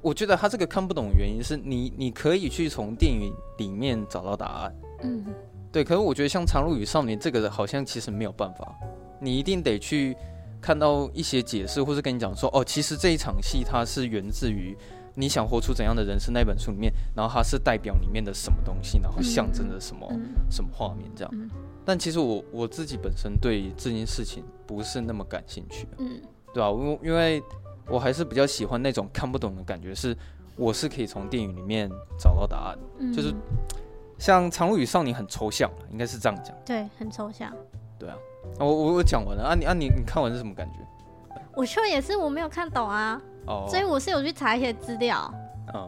[0.00, 5.26] 我觉得他这个看不懂的原因是你你可以去从电影里面找到答案，嗯，
[5.72, 5.82] 对。
[5.82, 8.72] 可是我觉得像《长路与少年》这个好像其实没有办法，
[9.20, 10.16] 你一定得去
[10.60, 14.78] 看到一些解释，或是跟你讲说，哦，其实这一场戏它是源自于。
[15.18, 16.32] 你想活出怎样的人生？
[16.32, 21.30] 那本书里面，然后它是代表里面的什么东西，然后象征着什么、嗯、什么画面这样。
[21.34, 21.50] 嗯、
[21.84, 26.20] 但其实我我自己本身对这件事情不是那么感兴趣，嗯，
[26.52, 26.70] 对吧、啊？
[26.70, 27.42] 因因为
[27.88, 30.14] 我还是比较喜欢那种看不懂的感觉，是
[30.54, 33.34] 我是可以从电影里面找到答案，嗯、就是
[34.18, 36.54] 像《长路与少年》很抽象，应该是这样讲。
[36.64, 37.50] 对，很抽象。
[37.98, 38.16] 对啊，
[38.58, 40.80] 我我我讲完了啊你，你啊你你看完是什么感觉？
[41.54, 43.20] 我说也是，我没有看懂啊。
[43.46, 43.68] Oh.
[43.70, 45.32] 所以我是有去查一些资料，
[45.72, 45.80] 嗯，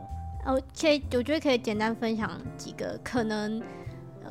[0.46, 3.60] 哦，可以，我觉得可以简单分享几个可能，
[4.22, 4.30] 呃，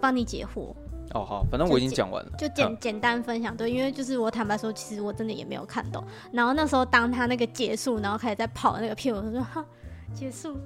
[0.00, 0.74] 帮你解惑。
[1.14, 3.56] 哦，好，反正我已经讲完了，就简简，单分享。
[3.56, 6.04] 对，因为就是我坦白说，其实我真的也没有看懂。
[6.32, 9.64] 然后那时候当他那个结束，然后开始在跑那个片，我就说哈
[10.12, 10.56] 结束，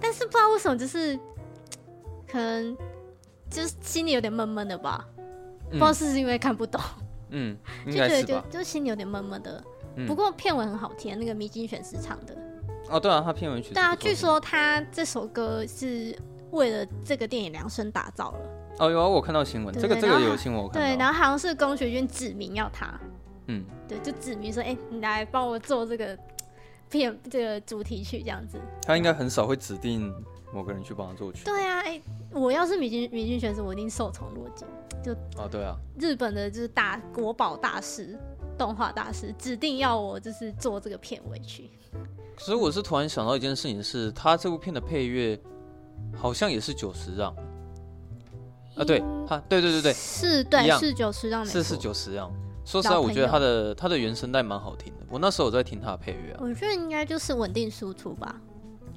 [0.00, 1.18] 但是不知道为什么，就是
[2.26, 2.76] 可能
[3.50, 5.06] 就是心里有点闷闷的吧，
[5.70, 6.80] 嗯、不知道是不是因为看不懂，
[7.30, 9.62] 嗯，就觉得就就心里有点闷闷的。
[10.06, 12.36] 不过片尾很好听，那个迷津玄师唱的。
[12.88, 13.72] 哦，对啊，他片尾曲。
[13.72, 16.16] 对啊，据说他这首歌是
[16.50, 18.38] 为了这个电影量身打造了。
[18.78, 20.86] 哦，有啊，我看到新闻，这个这个有新闻我看到。
[20.86, 22.92] 对，然后好像是宫崎骏指名要他。
[23.46, 26.18] 嗯，对，就指明说，哎、欸，你来帮我做这个
[26.90, 28.60] 片这个主题曲这样子。
[28.82, 30.12] 他应该很少会指定
[30.56, 31.44] 某个人去帮他作曲。
[31.44, 34.66] 对啊，哎、欸，我要是米津米津玄师，我一定受宠若惊。
[35.04, 38.18] 就啊，对啊，日本的就是大国宝大师、
[38.56, 41.70] 动画大师，指定要我就是做这个片尾曲。
[42.38, 45.38] 所以我是突然想到一件事情是，是他这部片的配乐
[46.14, 47.30] 好像也是九十让。
[48.76, 52.32] 啊，对，他，对对对对，是，对，是九十让，是是九十让。
[52.64, 55.06] 说实在，我觉得他的他的原声带蛮好听的。
[55.08, 56.40] 我那时候我在听他的配乐啊。
[56.40, 58.40] 我觉得应该就是稳定输出吧。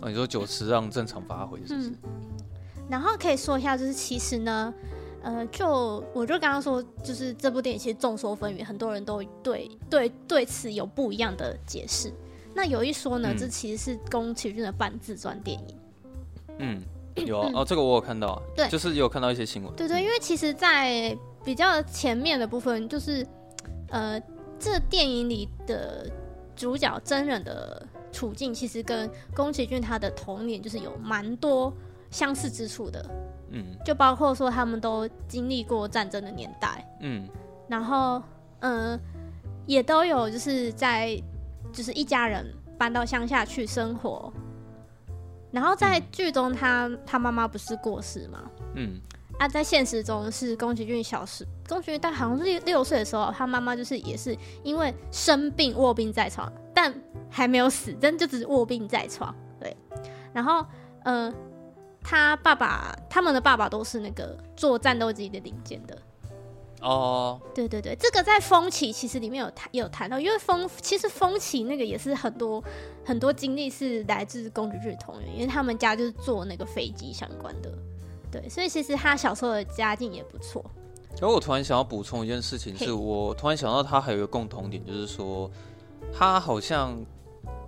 [0.01, 1.89] 哦，你说久石让正常发挥是不是？
[1.89, 1.95] 嗯。
[2.89, 4.73] 然后可以说一下，就是其实呢。
[5.21, 12.09] 呃，就我就刚刚说，就是这部电影其实众说纷纭，很多人都对对对此有不一样的解释。
[12.53, 15.75] 那有一说呢，嗯、这其实是宫崎骏的半自传电影。
[16.59, 16.81] 嗯，
[17.15, 19.75] 有啊，哦，这个我有看到啊，对，就是有看到一些新闻。
[19.75, 23.27] 对对，因为其实，在比较前面的部分，就是
[23.89, 24.17] 呃，
[24.57, 26.09] 这电影里的
[26.55, 31.73] 主角真人的处境，其实跟宫崎骏他的童年就是有蛮多
[32.11, 33.05] 相似之处的。
[33.51, 37.27] 嗯，就包括说他们都经历过战争的年代，嗯，
[37.67, 38.21] 然后
[38.59, 38.99] 嗯、呃，
[39.65, 41.19] 也都有就是在
[41.73, 42.45] 就是一家人
[42.77, 44.31] 搬到乡下去生活，
[45.51, 48.39] 然后在剧中他、嗯、他妈妈不是过世吗？
[48.75, 49.01] 嗯，
[49.39, 56.93] 啊，在现实中是宫崎骏小时，宫崎骏他好像是六六岁的时候，他妈妈就是也是因为生病卧病在床，但
[57.27, 59.75] 还没有死，真就只是卧病在床，对，
[60.31, 60.63] 然后
[61.05, 61.31] 嗯。
[61.31, 61.35] 呃
[62.01, 65.95] 他爸爸，他们的爸爸都是那个做战斗机的零件的。
[66.81, 72.63] 哦，对对对，这个在风起其实里面有谈有谈到，因为风其实风起那个也是很多
[73.03, 77.69] 很多经历是来自宫崎骏童年，因为他们家就是做那个飞机相关的。
[78.31, 80.63] 对，所以其实他小时候的家境也不错。
[81.19, 85.49] 然后我突然想要补充一件事情，是我突然想到他还有一个共同点，就是说
[86.13, 86.95] 他好像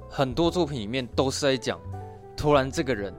[0.10, 1.80] 很多作品里面都是在讲
[2.36, 3.14] 突然这个人。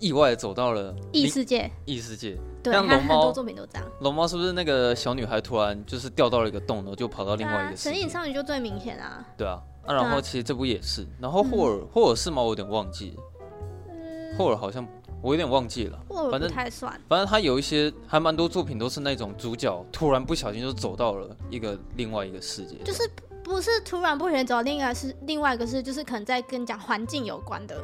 [0.00, 2.36] 意外走到了异世界，异世界。
[2.62, 3.88] 对，像龙猫，很多作品都这样。
[4.00, 7.90] 龙猫是不是那个小女孩突然就是掉到了一个洞，然后就跑到另外一个世界？
[7.90, 9.24] 神隐少女就最明显啊。
[9.38, 11.06] 对啊，啊，然后其实这部也是。
[11.18, 12.42] 然后霍尔，霍尔是吗？
[12.42, 13.22] 我有点忘记了。
[14.36, 14.86] 霍尔好像
[15.24, 15.98] 我有点忘记了。
[16.06, 16.92] 霍尔不太算。
[17.08, 22.76] 反正他有一些还蛮多作品都是那种主角突然不小心就走到了一个另外一个世界。
[22.84, 23.10] 就是
[23.42, 27.74] 不是突然不小心走到另外是另外一个是，就是可能在跟讲环境有关的。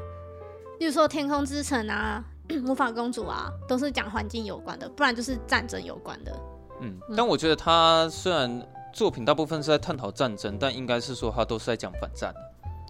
[0.78, 2.22] 例如说《天空之城》啊，
[2.62, 6.38] 《魔法公主》啊，都是讲环境有关的，不然就是战争有关的。
[6.82, 12.34] 嗯，但我觉得他虽然作品大部分是在探讨战争，但应该是说他都是在讲反战。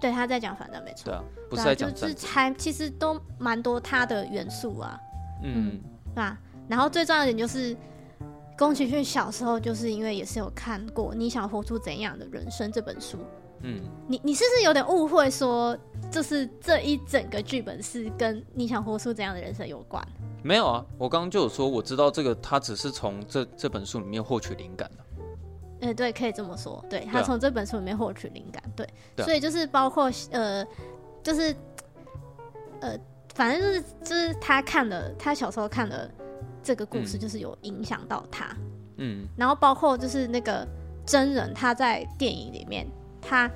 [0.01, 1.05] 对，他在讲反战，没错。
[1.05, 1.95] 对啊，不是在讲。
[1.95, 4.99] 就是还其实都蛮多他的元素啊。
[5.43, 6.39] 嗯，对吧？
[6.69, 7.77] 然后最重要的点就是，
[8.57, 13.19] 宫崎骏小时候就是因为也是有看过《你想活出怎样的人生》这本书。
[13.63, 15.77] 嗯，你你是不是有点误会说，
[16.11, 20.03] 就是这一整个剧本是跟你想活出怎样的人生有关？
[20.43, 25.05] 没有啊，我刚刚就有说，我知道这个他只是从这这本书里面获取灵感的。
[25.81, 28.89] 哎、欸，对，可以这么说，对，他从这本书里面获取灵感，对，
[29.25, 30.65] 所以就是包括呃，
[31.23, 31.55] 就是
[32.81, 32.99] 呃，
[33.35, 36.11] 反正就是就是他看了他小时候看了
[36.63, 38.57] 这个故事，就是有影响到他，
[38.97, 40.67] 嗯，然后包括就是那个
[41.07, 42.87] 真人他在电影里面。
[43.23, 43.49] 他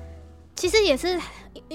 [0.55, 1.19] 其实也是，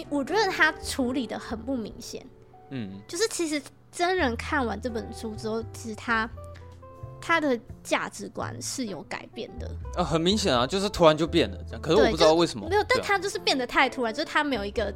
[0.08, 2.24] 我觉得他处理的很不明显。
[2.70, 3.60] 嗯，就是其实
[3.90, 6.30] 真人看完这本书之后，其实他
[7.20, 9.70] 他的价值观是有改变的。
[9.96, 11.80] 呃，很明显啊，就是突然就变了这样。
[11.80, 12.68] 可是我不知道为什么。
[12.68, 14.92] 没有，但他就是变得太突然，就是他没有一个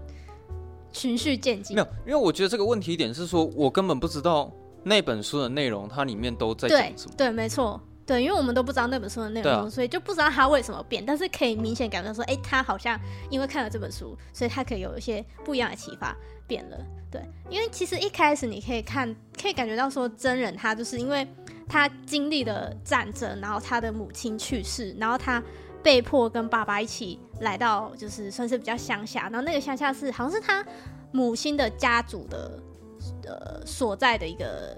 [0.92, 1.76] 循序渐进。
[1.76, 4.50] 没有，因为我觉得这个问题点是说，我根本不知道
[4.82, 7.14] 那本书的内容，它里面都在讲什么。
[7.16, 7.80] 对，对，没错。
[8.06, 11.02] 对，因为我们都不知道那本书的内容，啊、所以就不知道他为什么变。
[11.06, 16.14] 但是可以明显感觉到说，哎，他好像因为看了这本书，所以他可以有一些不一样的启发，
[16.46, 16.76] 变了。
[17.10, 21.26] 对，因为其实一开始你可以看，可以感觉到说，真人他就是因为
[21.68, 25.42] 他经历了战争，然后他的母亲去世，然后他
[25.83, 29.22] 被迫跟爸爸一起来到，就是算是比较乡下。
[29.24, 30.64] 然后那个乡下是好像是他
[31.12, 32.59] 母亲的家族的
[33.27, 34.77] 呃所在的一个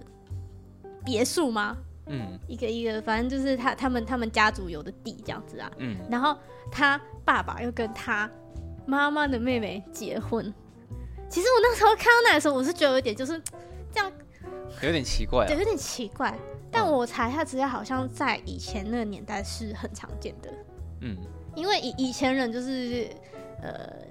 [1.05, 1.77] 别墅吗？
[2.07, 5.70] 嗯，一个一个，反正就是他他们他们家族有的地这样子啊。
[5.79, 6.37] 嗯，然后
[6.70, 8.31] 他爸爸又跟他
[8.87, 10.53] 妈妈的妹妹结婚。
[11.29, 13.42] 其实我那时候看到那的时候，我是觉得有点就是
[13.92, 14.12] 这样，
[14.83, 15.49] 有点奇怪啊。
[15.49, 16.33] 对，有点奇怪。
[16.70, 20.50] 但我查一下资料，好像在以前那个年代是很常见的。
[21.00, 21.16] 嗯，
[21.55, 23.09] 因为以以前人就是
[23.62, 24.07] 呃。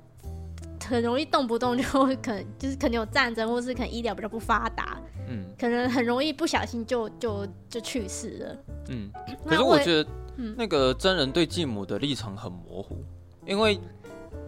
[0.88, 8.58] 很容易动不动就会可能就是可能有战争，或是可能医疗比较不发达，嗯，可能很容易不小心就就就去世了，
[8.90, 9.10] 嗯。
[9.44, 10.10] 可是我觉得，
[10.56, 13.04] 那个真人对继母的立场很模糊，
[13.48, 13.80] 因为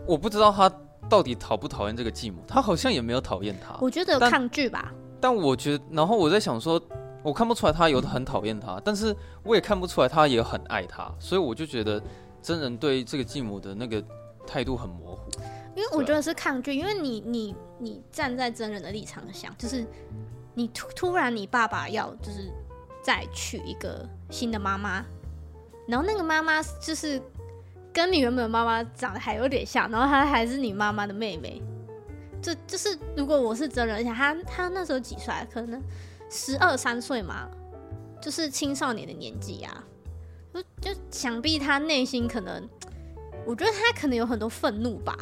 [0.06, 0.72] 我不知道他
[1.10, 3.76] 到底讨不讨厌这个继母，他好像也没有讨厌他。
[3.82, 4.94] 我觉得有抗拒吧。
[5.20, 6.80] 但我觉得，然后我在想说，
[7.28, 9.14] 我看不出来他有很讨厌他，但是
[9.44, 12.02] 我也看不出来他也很爱他，所以我就觉得
[12.42, 14.02] 真人对这个继母的那个
[14.46, 15.30] 态度很模糊。
[15.76, 19.86] 因为我觉得是抗拒，因为你你你站在真人的立场想，就是
[20.54, 22.50] 你突突然你爸爸要就是
[23.04, 25.04] 再娶一个新的妈妈，
[25.86, 27.22] 然后那个妈妈就是
[27.92, 31.62] 跟你原本的妈妈长得还有点像，然后她还是你妈妈的妹妹。
[32.42, 35.34] 就就是，如果我是真人，而且他他那时候几岁？
[35.52, 35.84] 可能
[36.30, 37.48] 十二三岁嘛，
[38.22, 39.84] 就是青少年的年纪啊。
[40.54, 42.68] 就就想必他内心可能，
[43.46, 45.16] 我觉得他可能有很多愤怒吧，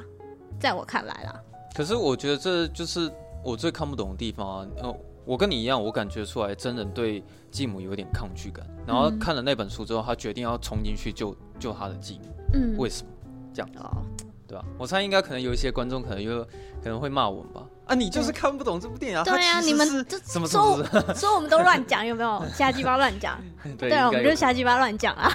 [0.60, 1.42] 在我看来啦。
[1.76, 3.12] 可是我觉得这就是
[3.44, 4.68] 我最看不懂的地方啊。
[4.78, 8.66] 呃，我跟你一样，我感觉出来真人对继母有点抗拒感。
[8.88, 12.30] 然后看了那本书之后，他决定要冲进去救救他的继母。
[12.54, 13.12] 嗯，为什么
[13.54, 13.70] 这样？
[13.78, 14.06] 哦。
[14.48, 14.64] 对吧？
[14.78, 16.44] 我猜应该可能有一些观众可能又
[16.82, 17.66] 可能会骂我们吧？
[17.86, 19.24] 啊，你就是看不懂这部电影啊！
[19.24, 23.40] 对啊，你们就什么说说我们都乱讲，有没有 瞎鸡巴乱讲？
[23.78, 25.32] 对啊，我们就瞎鸡巴乱讲啊！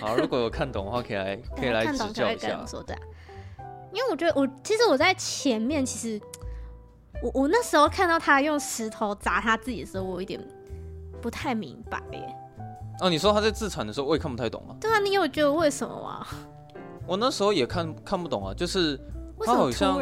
[0.00, 2.64] 好，如果有看懂的话，可以来 可以来指教一下。
[2.66, 3.02] 说对啊，
[3.92, 6.20] 因为我觉得我其实我在前面，其实
[7.22, 10.40] 我我那时候看到他用石头砸他自己的时候，我有点
[11.20, 12.34] 不太明白耶。
[13.00, 14.76] 哦，你说他在自残的时候，我也看不太懂啊。
[14.80, 16.26] 对啊，你有觉得为什么吗？
[17.06, 18.98] 我那时候也看看不懂啊，就是
[19.44, 20.00] 他好像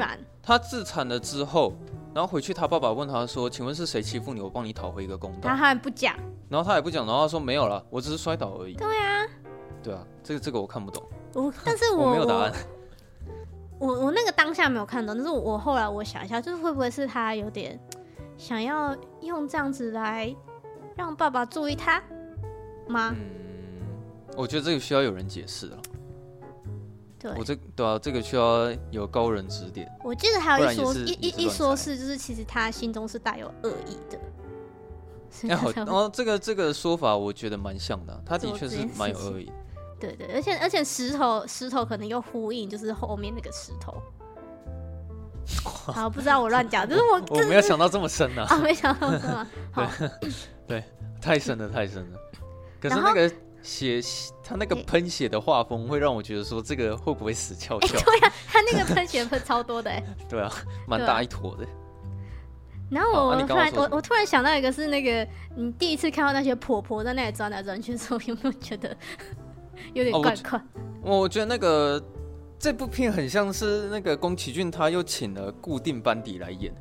[0.48, 1.74] 他自残了之后，
[2.14, 4.40] 然后回去他爸爸问他说：“请问是谁欺负你？
[4.40, 6.16] 我帮你讨回一个公道。”他还不讲，
[6.48, 8.72] 然后他也不讲，然后他说没有了，我只是摔倒而已。
[8.72, 9.26] 对啊，
[9.82, 11.04] 对啊，这个这个我看不懂。
[11.34, 12.50] 我但是 我，我没有答案。
[13.78, 17.78] 我我那个当下没有看懂，但是我后来我想一下，就是会不会是他有点
[18.38, 20.34] 想要用这样子来
[20.96, 22.02] 让爸爸注意他
[22.88, 23.14] 吗？
[23.14, 23.26] 嗯，
[24.34, 25.76] 我觉得这个需要有人解释了。
[27.18, 29.90] 对，我这对啊，这个需要有高人指点。
[30.04, 34.18] 我记得还有一说一一一说是，就是其实他心中是带有恶意的。
[35.48, 39.50] 哎，好，然后这个这个说法我觉得蛮像的，啊，他的确是蛮有恶意。
[39.98, 44.00] 对对，而且而且石头石头可能又呼应，就是后面那个石头。
[45.64, 48.54] 好，不知道我乱讲， 就是我我没有想到这么深呢，啊。
[48.54, 49.46] 啊，没想到是吗？
[49.72, 49.90] 好，
[50.68, 50.85] 对，
[51.20, 52.18] 太深了，太深了。
[52.81, 53.33] 可是那个。
[53.62, 54.00] 血，
[54.42, 57.98] 他那个喷血的画风会让我觉得说，这个会不会死翘翘？
[57.98, 60.02] 欸、 对呀、啊，他那个喷血喷超多的 哎。
[60.28, 60.50] 对啊，
[60.86, 61.66] 蛮大一坨的。
[62.90, 68.96] 然后我突然，我我突然想到一个，是那个你第一次看到那些婆婆在那里转来转去的时候，有没有觉得
[69.92, 70.58] 有点怪怪？
[71.02, 72.02] 哦、我觉得那个
[72.58, 76.74] 这部片很像是那个宫崎骏，他又请了固定班底来演。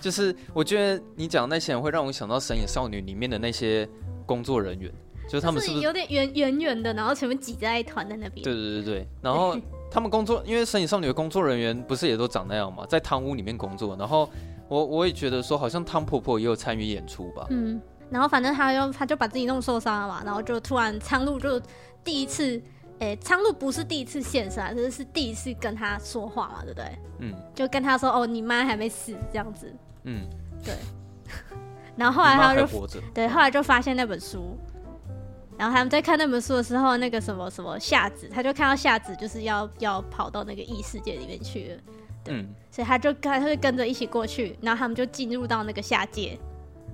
[0.00, 3.88] 就是我觉得你讲的那些人会让我想到《神隐少女》里面的那些
[4.26, 4.92] 工作人员。
[5.28, 8.44] 就是他们是，不是，是有点圆圆圆的，然后前面挤在一团在那边。
[8.44, 9.56] 对对对对，然后
[9.90, 13.96] 他们工作，因为《神隐少女》的工作人员不是也都长那样嘛，在汤屋里面工作。
[13.96, 14.28] 然后
[14.68, 17.46] 我我也觉得说，好像汤婆婆也有参与演出吧。
[17.50, 21.60] 嗯，然后反正他就他就把自己弄受伤了嘛，然后就突然苍鹭就
[22.02, 22.60] 第一次，
[22.98, 26.98] 哎，苍鹭不是第一次现身，这是是第一次跟他说话嘛，对不对？
[27.20, 29.72] 嗯，就跟他说哦，你妈还没死这样子。
[30.02, 30.26] 嗯，
[30.64, 30.74] 对。
[31.96, 32.66] 然后后来他就，
[33.14, 34.58] 对，后来就发现那本书。
[35.56, 41.76] 然后他们在看那本书的时候，那个什么什么夏子，他就看到夏子就是要要跑到那个异世界里面去了，
[42.24, 46.38] 对，嗯、所以他就跟他就跟着一起过去，然后他们就进入到那个下界，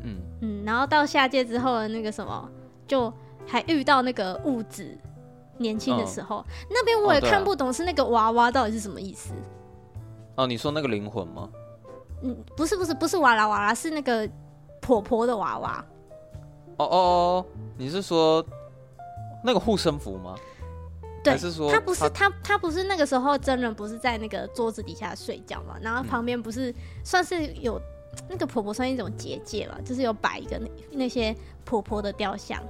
[0.03, 2.51] 嗯嗯，然后到下界之后的那个什么，
[2.87, 3.13] 就
[3.47, 4.97] 还遇到那个物质
[5.57, 9.33] 年轻的时候，哦、那边我也看不懂是那个娃娃到底是什么意思。
[10.37, 11.49] 哦，你说那个灵魂吗？
[12.23, 14.29] 嗯，不是不是不是娃啦娃啦，是那个
[14.81, 15.85] 婆婆的娃娃。
[16.81, 18.45] 哦哦哦，你是说
[19.45, 20.35] 那个护身符吗？
[21.23, 25.77] 对，还是说他不是他他不是那个时候真人不是在那个桌子底下睡觉嘛？
[25.83, 27.79] 然后旁边不是算是有
[28.29, 29.77] 那个婆婆算一种结界嘛？
[29.85, 32.63] 就是有摆一个那那些婆婆的雕像。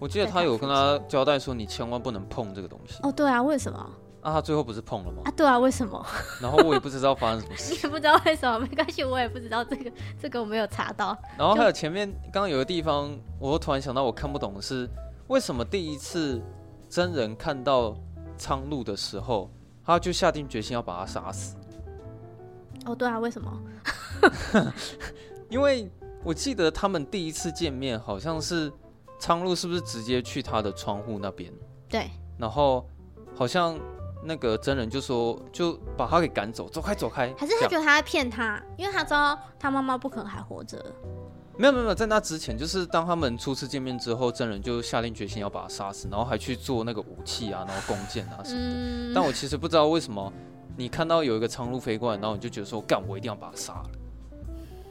[0.00, 2.98] 我记得他有跟他交代说，你千万不能碰这个东西。
[3.04, 3.90] 哦，对啊，为什么？
[4.22, 5.22] 啊，他最后不是碰了吗？
[5.24, 6.06] 啊，对啊，为什么？
[6.40, 7.74] 然后我也不知道发生什么事。
[7.74, 8.58] 你也不知道为什么？
[8.60, 11.18] 没关系，我也不知道这个，这个我没有查到。
[11.36, 13.10] 然后还有前面刚刚有个地方，
[13.40, 14.88] 我突然想到，我看不懂的是
[15.26, 16.40] 为什么第一次
[16.88, 17.96] 真人看到
[18.38, 19.50] 苍鹭的时候，
[19.84, 21.56] 他就下定决心要把他杀死。
[22.86, 23.60] 哦，对啊，为什么？
[25.50, 25.90] 因为
[26.22, 28.72] 我记得他们第一次见面，好像是
[29.18, 31.52] 苍鹭是不是直接去他的窗户那边？
[31.88, 32.08] 对。
[32.38, 32.86] 然后
[33.34, 33.76] 好像。
[34.24, 37.34] 那个真人就说，就把他给赶走，走开，走开。
[37.36, 40.78] 还是他觉得他在骗他，因为他知道他妈妈不可能还活着。
[41.58, 48.74] 没有没有没有，在那之前，就是当他们初次见面之后，真人就下定决心要把他杀死，然后还去做那个武器啊，然后弓箭啊什么的。
[48.74, 50.32] 嗯、但我其实不知道为什么，
[50.76, 53.90] 你看到有一个苍鹭飞过来，然后你就觉得说，干，我一定要把他杀了。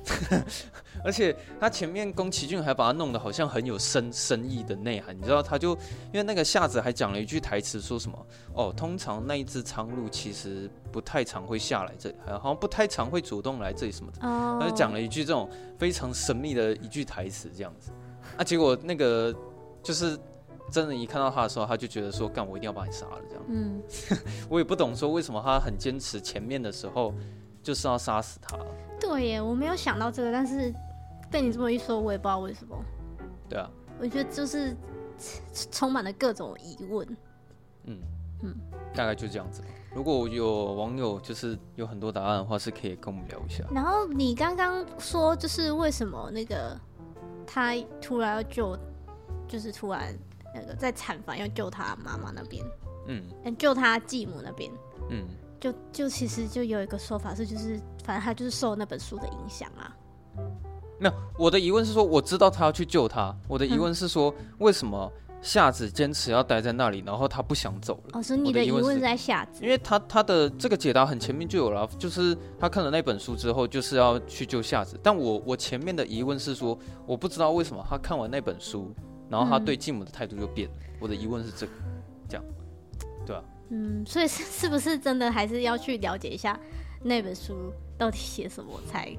[1.03, 5.41] 而且他前面宫崎骏还把他弄得好像很有深深意的内涵，你知道？
[5.41, 5.71] 他就
[6.11, 8.27] 因为那个夏子还讲了一句台词，说什么？
[8.53, 14.19] 哦，通常那一只苍鹭其实不太常会下来这里，好像不太常会主动来这里什么的。
[14.19, 17.91] 他就讲了一句这种非常神秘的一句台词，这样子。
[18.37, 19.33] 啊，结果那个
[19.81, 20.17] 就是
[20.71, 23.43] 真的，一看到他的时候，他就觉得说，干，我一定要把你杀了，这样。
[23.47, 23.81] 嗯，
[24.49, 27.13] 我也不懂说为什么他很坚持前面的时候
[27.63, 28.57] 就是要杀死他。
[29.01, 30.73] 对耶，我没有想到这个，但是。
[31.31, 32.75] 被你这么一说，我也不知道为什么。
[33.47, 33.71] 对啊，
[34.01, 34.75] 我觉得就是
[35.71, 37.07] 充满了各种疑问。
[37.85, 38.01] 嗯
[38.43, 38.53] 嗯，
[38.93, 39.63] 大概就这样子。
[39.95, 43.63] 如果有网友就是有很多答案的话，是可以跟我们聊一下。
[43.73, 46.77] 然后你刚刚说，就是为什么那个
[47.47, 48.77] 他突然要救，
[49.47, 50.13] 就是突然
[50.53, 52.61] 那个在产房要救他妈妈那边，
[53.07, 54.69] 嗯，救他继母那边，
[55.09, 55.25] 嗯，
[55.61, 59.95] 就就其实就有一个说法是，就是反正他就是受那本书的影响啊。
[60.99, 63.35] 没有，我的疑问是说，我知道他要去救他。
[63.47, 68.19] 我的疑问是说，嗯、为什么夏子坚持要待在那里，然后他不想走了？
[68.19, 74.99] 哦，所以你的疑问是在夏子，因为他他的这个解答很前面就有了，就是他看了那本书之后，就是要去救夏子。
[75.03, 78.91] 但我我前面的疑问是说，我不知道为什么他看完那本书，
[79.29, 80.75] 然后他对继母的态度就变了。
[80.79, 81.71] 嗯、我的疑问是这个？
[83.71, 86.59] 嗯，所以是 是不是真的还是要去了解一下
[87.01, 89.17] 那本书到底写什么才？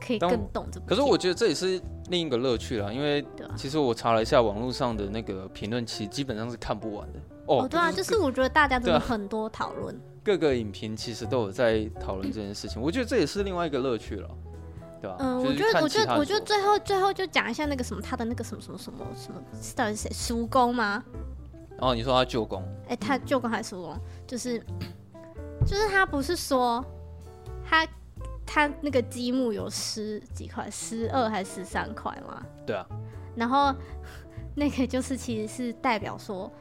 [0.00, 3.24] 可以更懂这，可是我觉得这也是另一个乐趣啦，因为
[3.56, 7.68] 其实我查了一下网络上的那个评论，其实基本上是看不完的哦。
[7.68, 14.28] 对啊，就是我觉得大家都有很多讨论，各个影评其实都有在讨论这件事情，我觉得这也是另外一个乐趣了，
[15.00, 15.16] 对吧？
[15.20, 19.40] 嗯，我觉得，我觉得，我觉得最后最后就讲一下那个什么他的那个什么什么什么什么，
[19.76, 20.10] 到底是谁？
[20.12, 21.04] 叔公吗？
[21.78, 22.62] 哦，你说他舅公？
[22.88, 23.96] 哎，他舅公还是叔公？
[24.26, 24.58] 就是
[25.66, 26.84] 就是他不是说
[27.64, 27.86] 他。
[28.44, 32.42] 他那个积木有十几块，十二还是十三块吗？
[32.66, 32.86] 对啊。
[33.34, 33.74] 然后
[34.54, 36.52] 那个就是其实是代表说，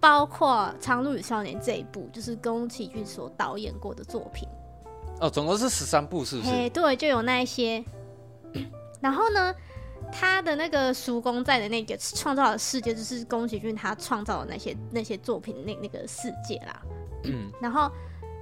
[0.00, 4.48] 包括《苍鹭与少年》这一部，就是宫崎骏所导演过的作品。
[5.20, 6.50] 哦，总共是十三部，是不是？
[6.50, 7.84] 哎，对，就有那一些。
[9.02, 9.54] 然后呢，
[10.10, 16.82] 他的那个叔公在的那个创造的世界，就是宫崎骏他创造的那些那些作品那那个世界啦。
[17.24, 17.50] 嗯。
[17.60, 17.90] 然后，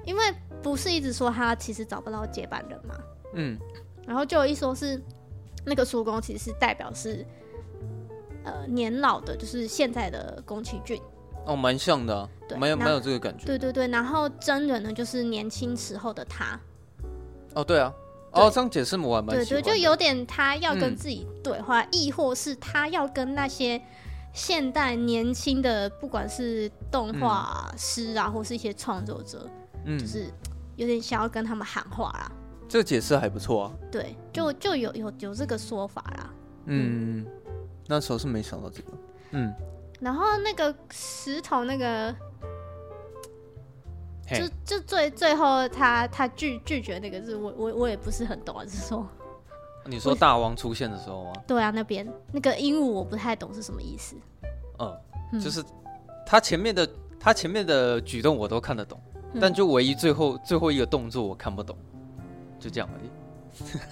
[0.05, 0.23] 因为。
[0.63, 2.97] 不是一直说他其实找不到接班人嘛？
[3.35, 3.57] 嗯，
[4.05, 5.01] 然后就有一说是
[5.65, 7.25] 那个叔公其实是代表是
[8.43, 11.01] 呃年老的，就是现在的宫崎骏
[11.45, 13.47] 哦，蛮像的、啊，对，蛮有没有这个感觉。
[13.47, 16.59] 对对对，然后真人呢就是年轻时候的他。
[17.55, 18.06] 哦，对啊，对
[18.37, 19.63] 哦，这样解释我还蛮喜欢。
[19.63, 23.81] 对对，就有点他要跟自己对话，嗯、亦或是他要跟那些
[24.33, 29.49] 现代年轻的，不管是动画师啊，嗯、或是一些创作者，
[29.85, 30.27] 嗯，就是。
[30.77, 32.31] 有点想要跟他们喊话啦，
[32.69, 33.73] 这个解释还不错啊。
[33.91, 36.31] 对，就就有有有这个说法啦。
[36.67, 37.27] 嗯，嗯，
[37.87, 38.93] 那时候是没想到这个。
[39.31, 39.55] 嗯，
[40.01, 42.15] 然后那个石头那个，
[44.29, 49.07] 就就最最后他他拒拒绝那个字，我我我也不是很懂啊，是说，
[49.87, 51.33] 你说大王出现的时候吗？
[51.47, 54.17] 对啊，那边那个鹦鹉我不太懂是什么意思。
[54.79, 55.63] 嗯，就是
[56.27, 56.89] 他前面的
[57.21, 59.01] 他前面的举动我都看得懂。
[59.39, 61.77] 但就唯一最后最后一个动作我看不懂，
[62.59, 63.11] 就这样而已。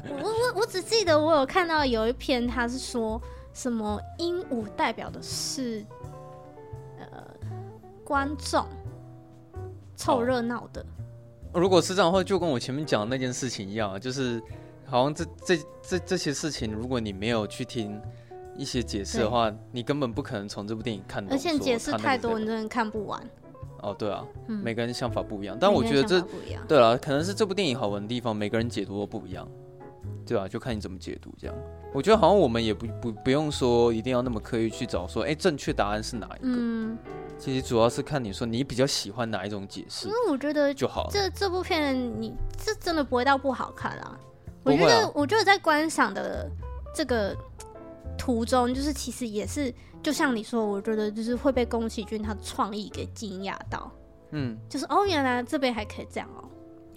[0.22, 3.20] 我我我只记得我有看到有一篇，他是说
[3.52, 5.84] 什么鹦鹉代表的是
[6.98, 7.06] 呃
[8.04, 8.64] 观众
[9.96, 10.84] 凑热闹的。
[11.52, 14.42] 如果是这样的话，就跟我前面讲的那件事情一样啊，就是
[14.86, 18.00] 好像这这这这些事情，如果你没有去听
[18.56, 21.32] 一些解释的话，你根本不可能从这部电影看到。
[21.32, 23.22] 而且解释太多，你真的看不完。
[23.82, 26.20] 哦，对啊，嗯、每个人想法不一样，但我觉得这
[26.66, 29.46] 对啊，可能是这部电影好玩的地方，每个人解读都不一样，
[30.26, 31.56] 对啊，就看你怎么解读这样。
[31.92, 36.48] 我觉得好像我们也不不不用说一定要那么刻意去找说，哎，正确答案是哪一个？
[36.48, 36.98] 嗯，
[37.38, 40.08] 其实主要是看你说你比较喜欢哪一种解释。
[40.08, 41.08] 因为我觉得就好。
[41.10, 44.18] 这这部片你这真的不会到不好看啊。
[44.62, 46.50] 我觉得、啊、我觉得在观赏的
[46.94, 47.36] 这个
[48.16, 49.72] 途中，就是其实也是。
[50.02, 53.90] 就像你说，我觉得就是会被宫崎骏他的创意给惊讶到，
[54.32, 56.44] 嗯，就是哦，原来这边还可以这样哦，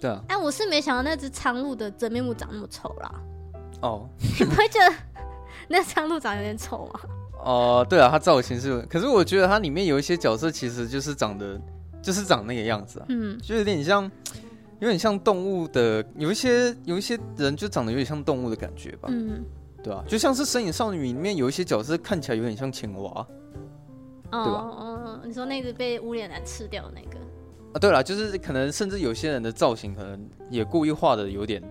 [0.00, 3.14] 对啊，哎，我是没想到那只苍鹭的真面目长那么丑啦，
[3.82, 4.94] 哦， 你不会觉得
[5.68, 7.00] 那苍鹭长有点丑吗？
[7.44, 11.60] 哦，对啊，它造型是，可是我觉得它里面有一些角色其实就是长得
[12.02, 14.10] 就是长那个样子啊，嗯，就有点像
[14.80, 19.44] 有点像动物的，有一些有一些人就长得有点像动物的感觉吧，嗯，
[19.82, 23.26] 对啊，就像是《身影少女》里面有一些角色看起来有点像青蛙，
[24.32, 24.60] 哦、对吧？
[24.60, 27.18] 哦，你说那只被无脸男吃掉的那个
[27.72, 27.78] 啊？
[27.78, 31.62] 对了，就是可能甚至有些人的造型可能也故意画的有点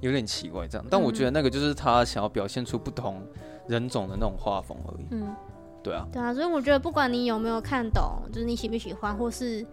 [0.00, 3.22] 有点奇怪这样，但我觉得那个就是他想要表现出不同
[3.66, 5.06] 人种的那种画风而已。
[5.10, 5.34] 嗯，
[5.82, 9.64] 对啊，对啊，所以我觉得不管你有没有看懂，就是你喜不喜欢，或是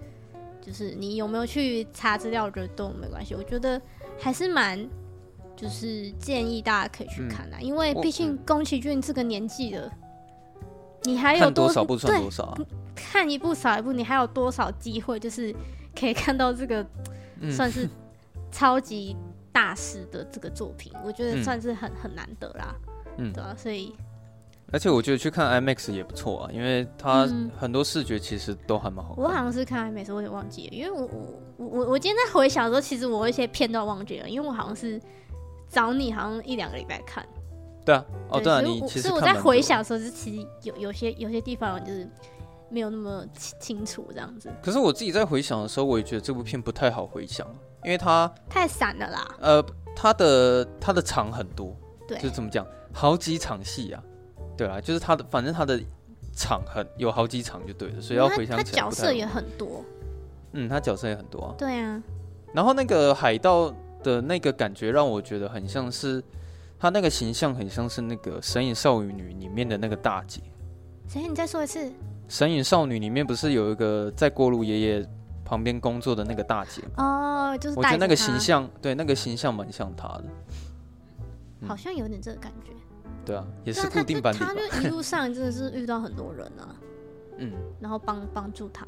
[0.62, 3.36] 就是你有没有去查资料，我觉得都没关系。
[3.36, 3.82] 我觉得
[4.20, 4.88] 还是蛮。
[5.54, 10.64] 就是建议大家可以去看啦，嗯、因为毕竟宫崎骏这个年纪了，嗯、
[11.04, 12.58] 你还有多，多少不算多少啊？
[13.02, 15.20] 看一部少一部，你还有多少机会？
[15.20, 15.54] 就是
[16.00, 16.86] 可以看到这个
[17.52, 17.90] 算是
[18.52, 19.16] 超级
[19.52, 22.76] 大师的这个作品，嗯、我觉得算是很很难得啦。
[23.18, 23.96] 嗯，对啊，所以
[24.72, 27.28] 而且我觉得去看 IMAX 也不错啊，因为它
[27.58, 29.24] 很多视觉其实都还蛮好看。
[29.24, 31.10] 我好像是看 IMAX，我也忘记了，因为我
[31.58, 35.02] 我我我今天在回想的时候，其实我一些片段忘记了，因为我好像是。
[35.74, 37.26] 找你好像一两个礼拜看，
[37.86, 42.06] 对啊，哦对啊，你其实我在回想的时候，是其实有有些有些地方就是
[42.72, 44.50] 没有那么清清楚这样子。
[44.64, 47.46] 可是我自己在回想的时候，我也觉得这部片不太好回想，
[47.84, 49.36] 因为它太散了啦。
[49.40, 49.66] 呃，
[49.96, 51.76] 它的它的场很多，
[52.08, 54.04] 对，就怎么讲，好几场戏啊，
[54.58, 55.80] 对啊，就是它的反正它的
[56.36, 59.84] 场很有好几场就对了，所以要回想起来，角色也很多，
[60.54, 62.02] 嗯，他角色也很多啊，对啊，
[62.54, 63.74] 然后那个海盗。
[64.04, 66.24] 的那个感觉让我觉得很像是，
[66.80, 70.42] 他那个形象很像是那个《神隐少女》里面的那个大姐。
[71.08, 71.28] 谁？
[71.28, 71.86] 你再说一次。
[72.32, 75.06] 《神隐少女》里面不是有一个在锅炉爷爷
[75.44, 77.52] 旁边工作的那个大姐吗？
[77.52, 77.78] 哦，就是。
[77.78, 80.24] 我觉得那个形象，对，那个形象蛮像她的。
[81.68, 82.72] 好像有点这个感觉。
[83.26, 84.40] 对啊，也是固定班底。
[84.40, 86.74] 他就一路上真的是遇到很多人啊。
[87.38, 87.52] 嗯。
[87.82, 88.86] 然后帮帮助他。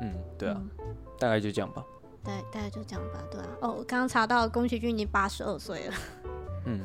[0.00, 0.62] 嗯，对啊，
[1.18, 1.84] 大概就这样吧。
[2.22, 3.46] 对大概就这样吧，对啊。
[3.62, 5.94] 哦，我刚刚查到宫崎骏已经八十二岁了。
[6.66, 6.80] 嗯。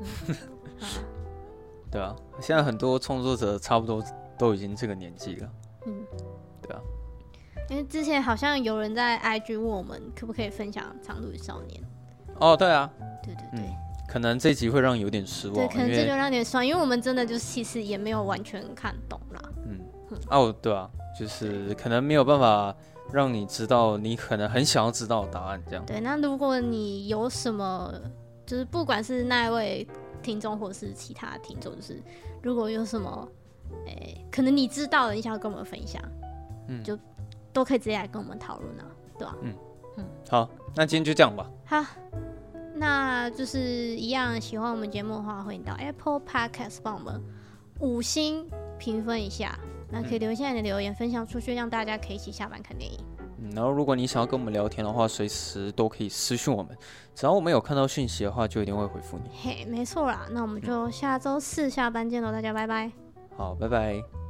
[1.92, 4.02] 对啊，现在很多创作者差不多
[4.38, 5.50] 都已经这个年纪了。
[5.86, 6.04] 嗯。
[6.62, 6.80] 对啊。
[7.68, 11.80] 因为之前好像有人在 IG 问我们，可不可以分享《长路与少年》？
[12.38, 12.90] 哦，对啊。
[13.22, 13.68] 对对对。
[14.08, 15.54] 可能这集会让你有点失望。
[15.56, 19.42] 对，可能这就让你失望，因为我们真的就是其实也没有完全看懂啦。
[19.66, 19.80] 嗯。
[20.30, 22.74] 哦，对啊，就是可能没有办法。
[23.10, 25.82] 让你知道你可能很想要知道的答案，这样。
[25.86, 27.90] 对，那如果你有什么，
[28.44, 29.88] 就是不管是那一位
[30.22, 32.02] 听众，或是其他听众，就是
[32.42, 33.26] 如果有什么，
[33.86, 36.02] 诶、欸，可能你知道的，你想要跟我们分享，
[36.68, 36.98] 嗯，就
[37.52, 38.84] 都可以直接来跟我们讨论啊，
[39.18, 39.36] 对吧？
[39.42, 39.54] 嗯
[39.96, 41.50] 嗯，好，那今天就这样吧。
[41.64, 41.84] 好，
[42.74, 47.20] 那就是一样，喜欢我们节目的话，欢迎到 Apple Podcast 帮我们
[47.80, 48.48] 五星
[48.78, 49.58] 评分一下。
[49.90, 52.98] 那可以留下你的留言，分享出去，让大家可以一起下班看电影。
[53.38, 56.76] 嗯，然后如果你想要跟我们聊天的话，随时都可以私讯我们，
[57.14, 59.30] 只要我们有看到讯息的话，就一定会回复你。
[59.42, 63.07] 嘿，没错啦，那我们就下周四下班见喽，大家拜拜。
[63.38, 64.27] 好，拜拜。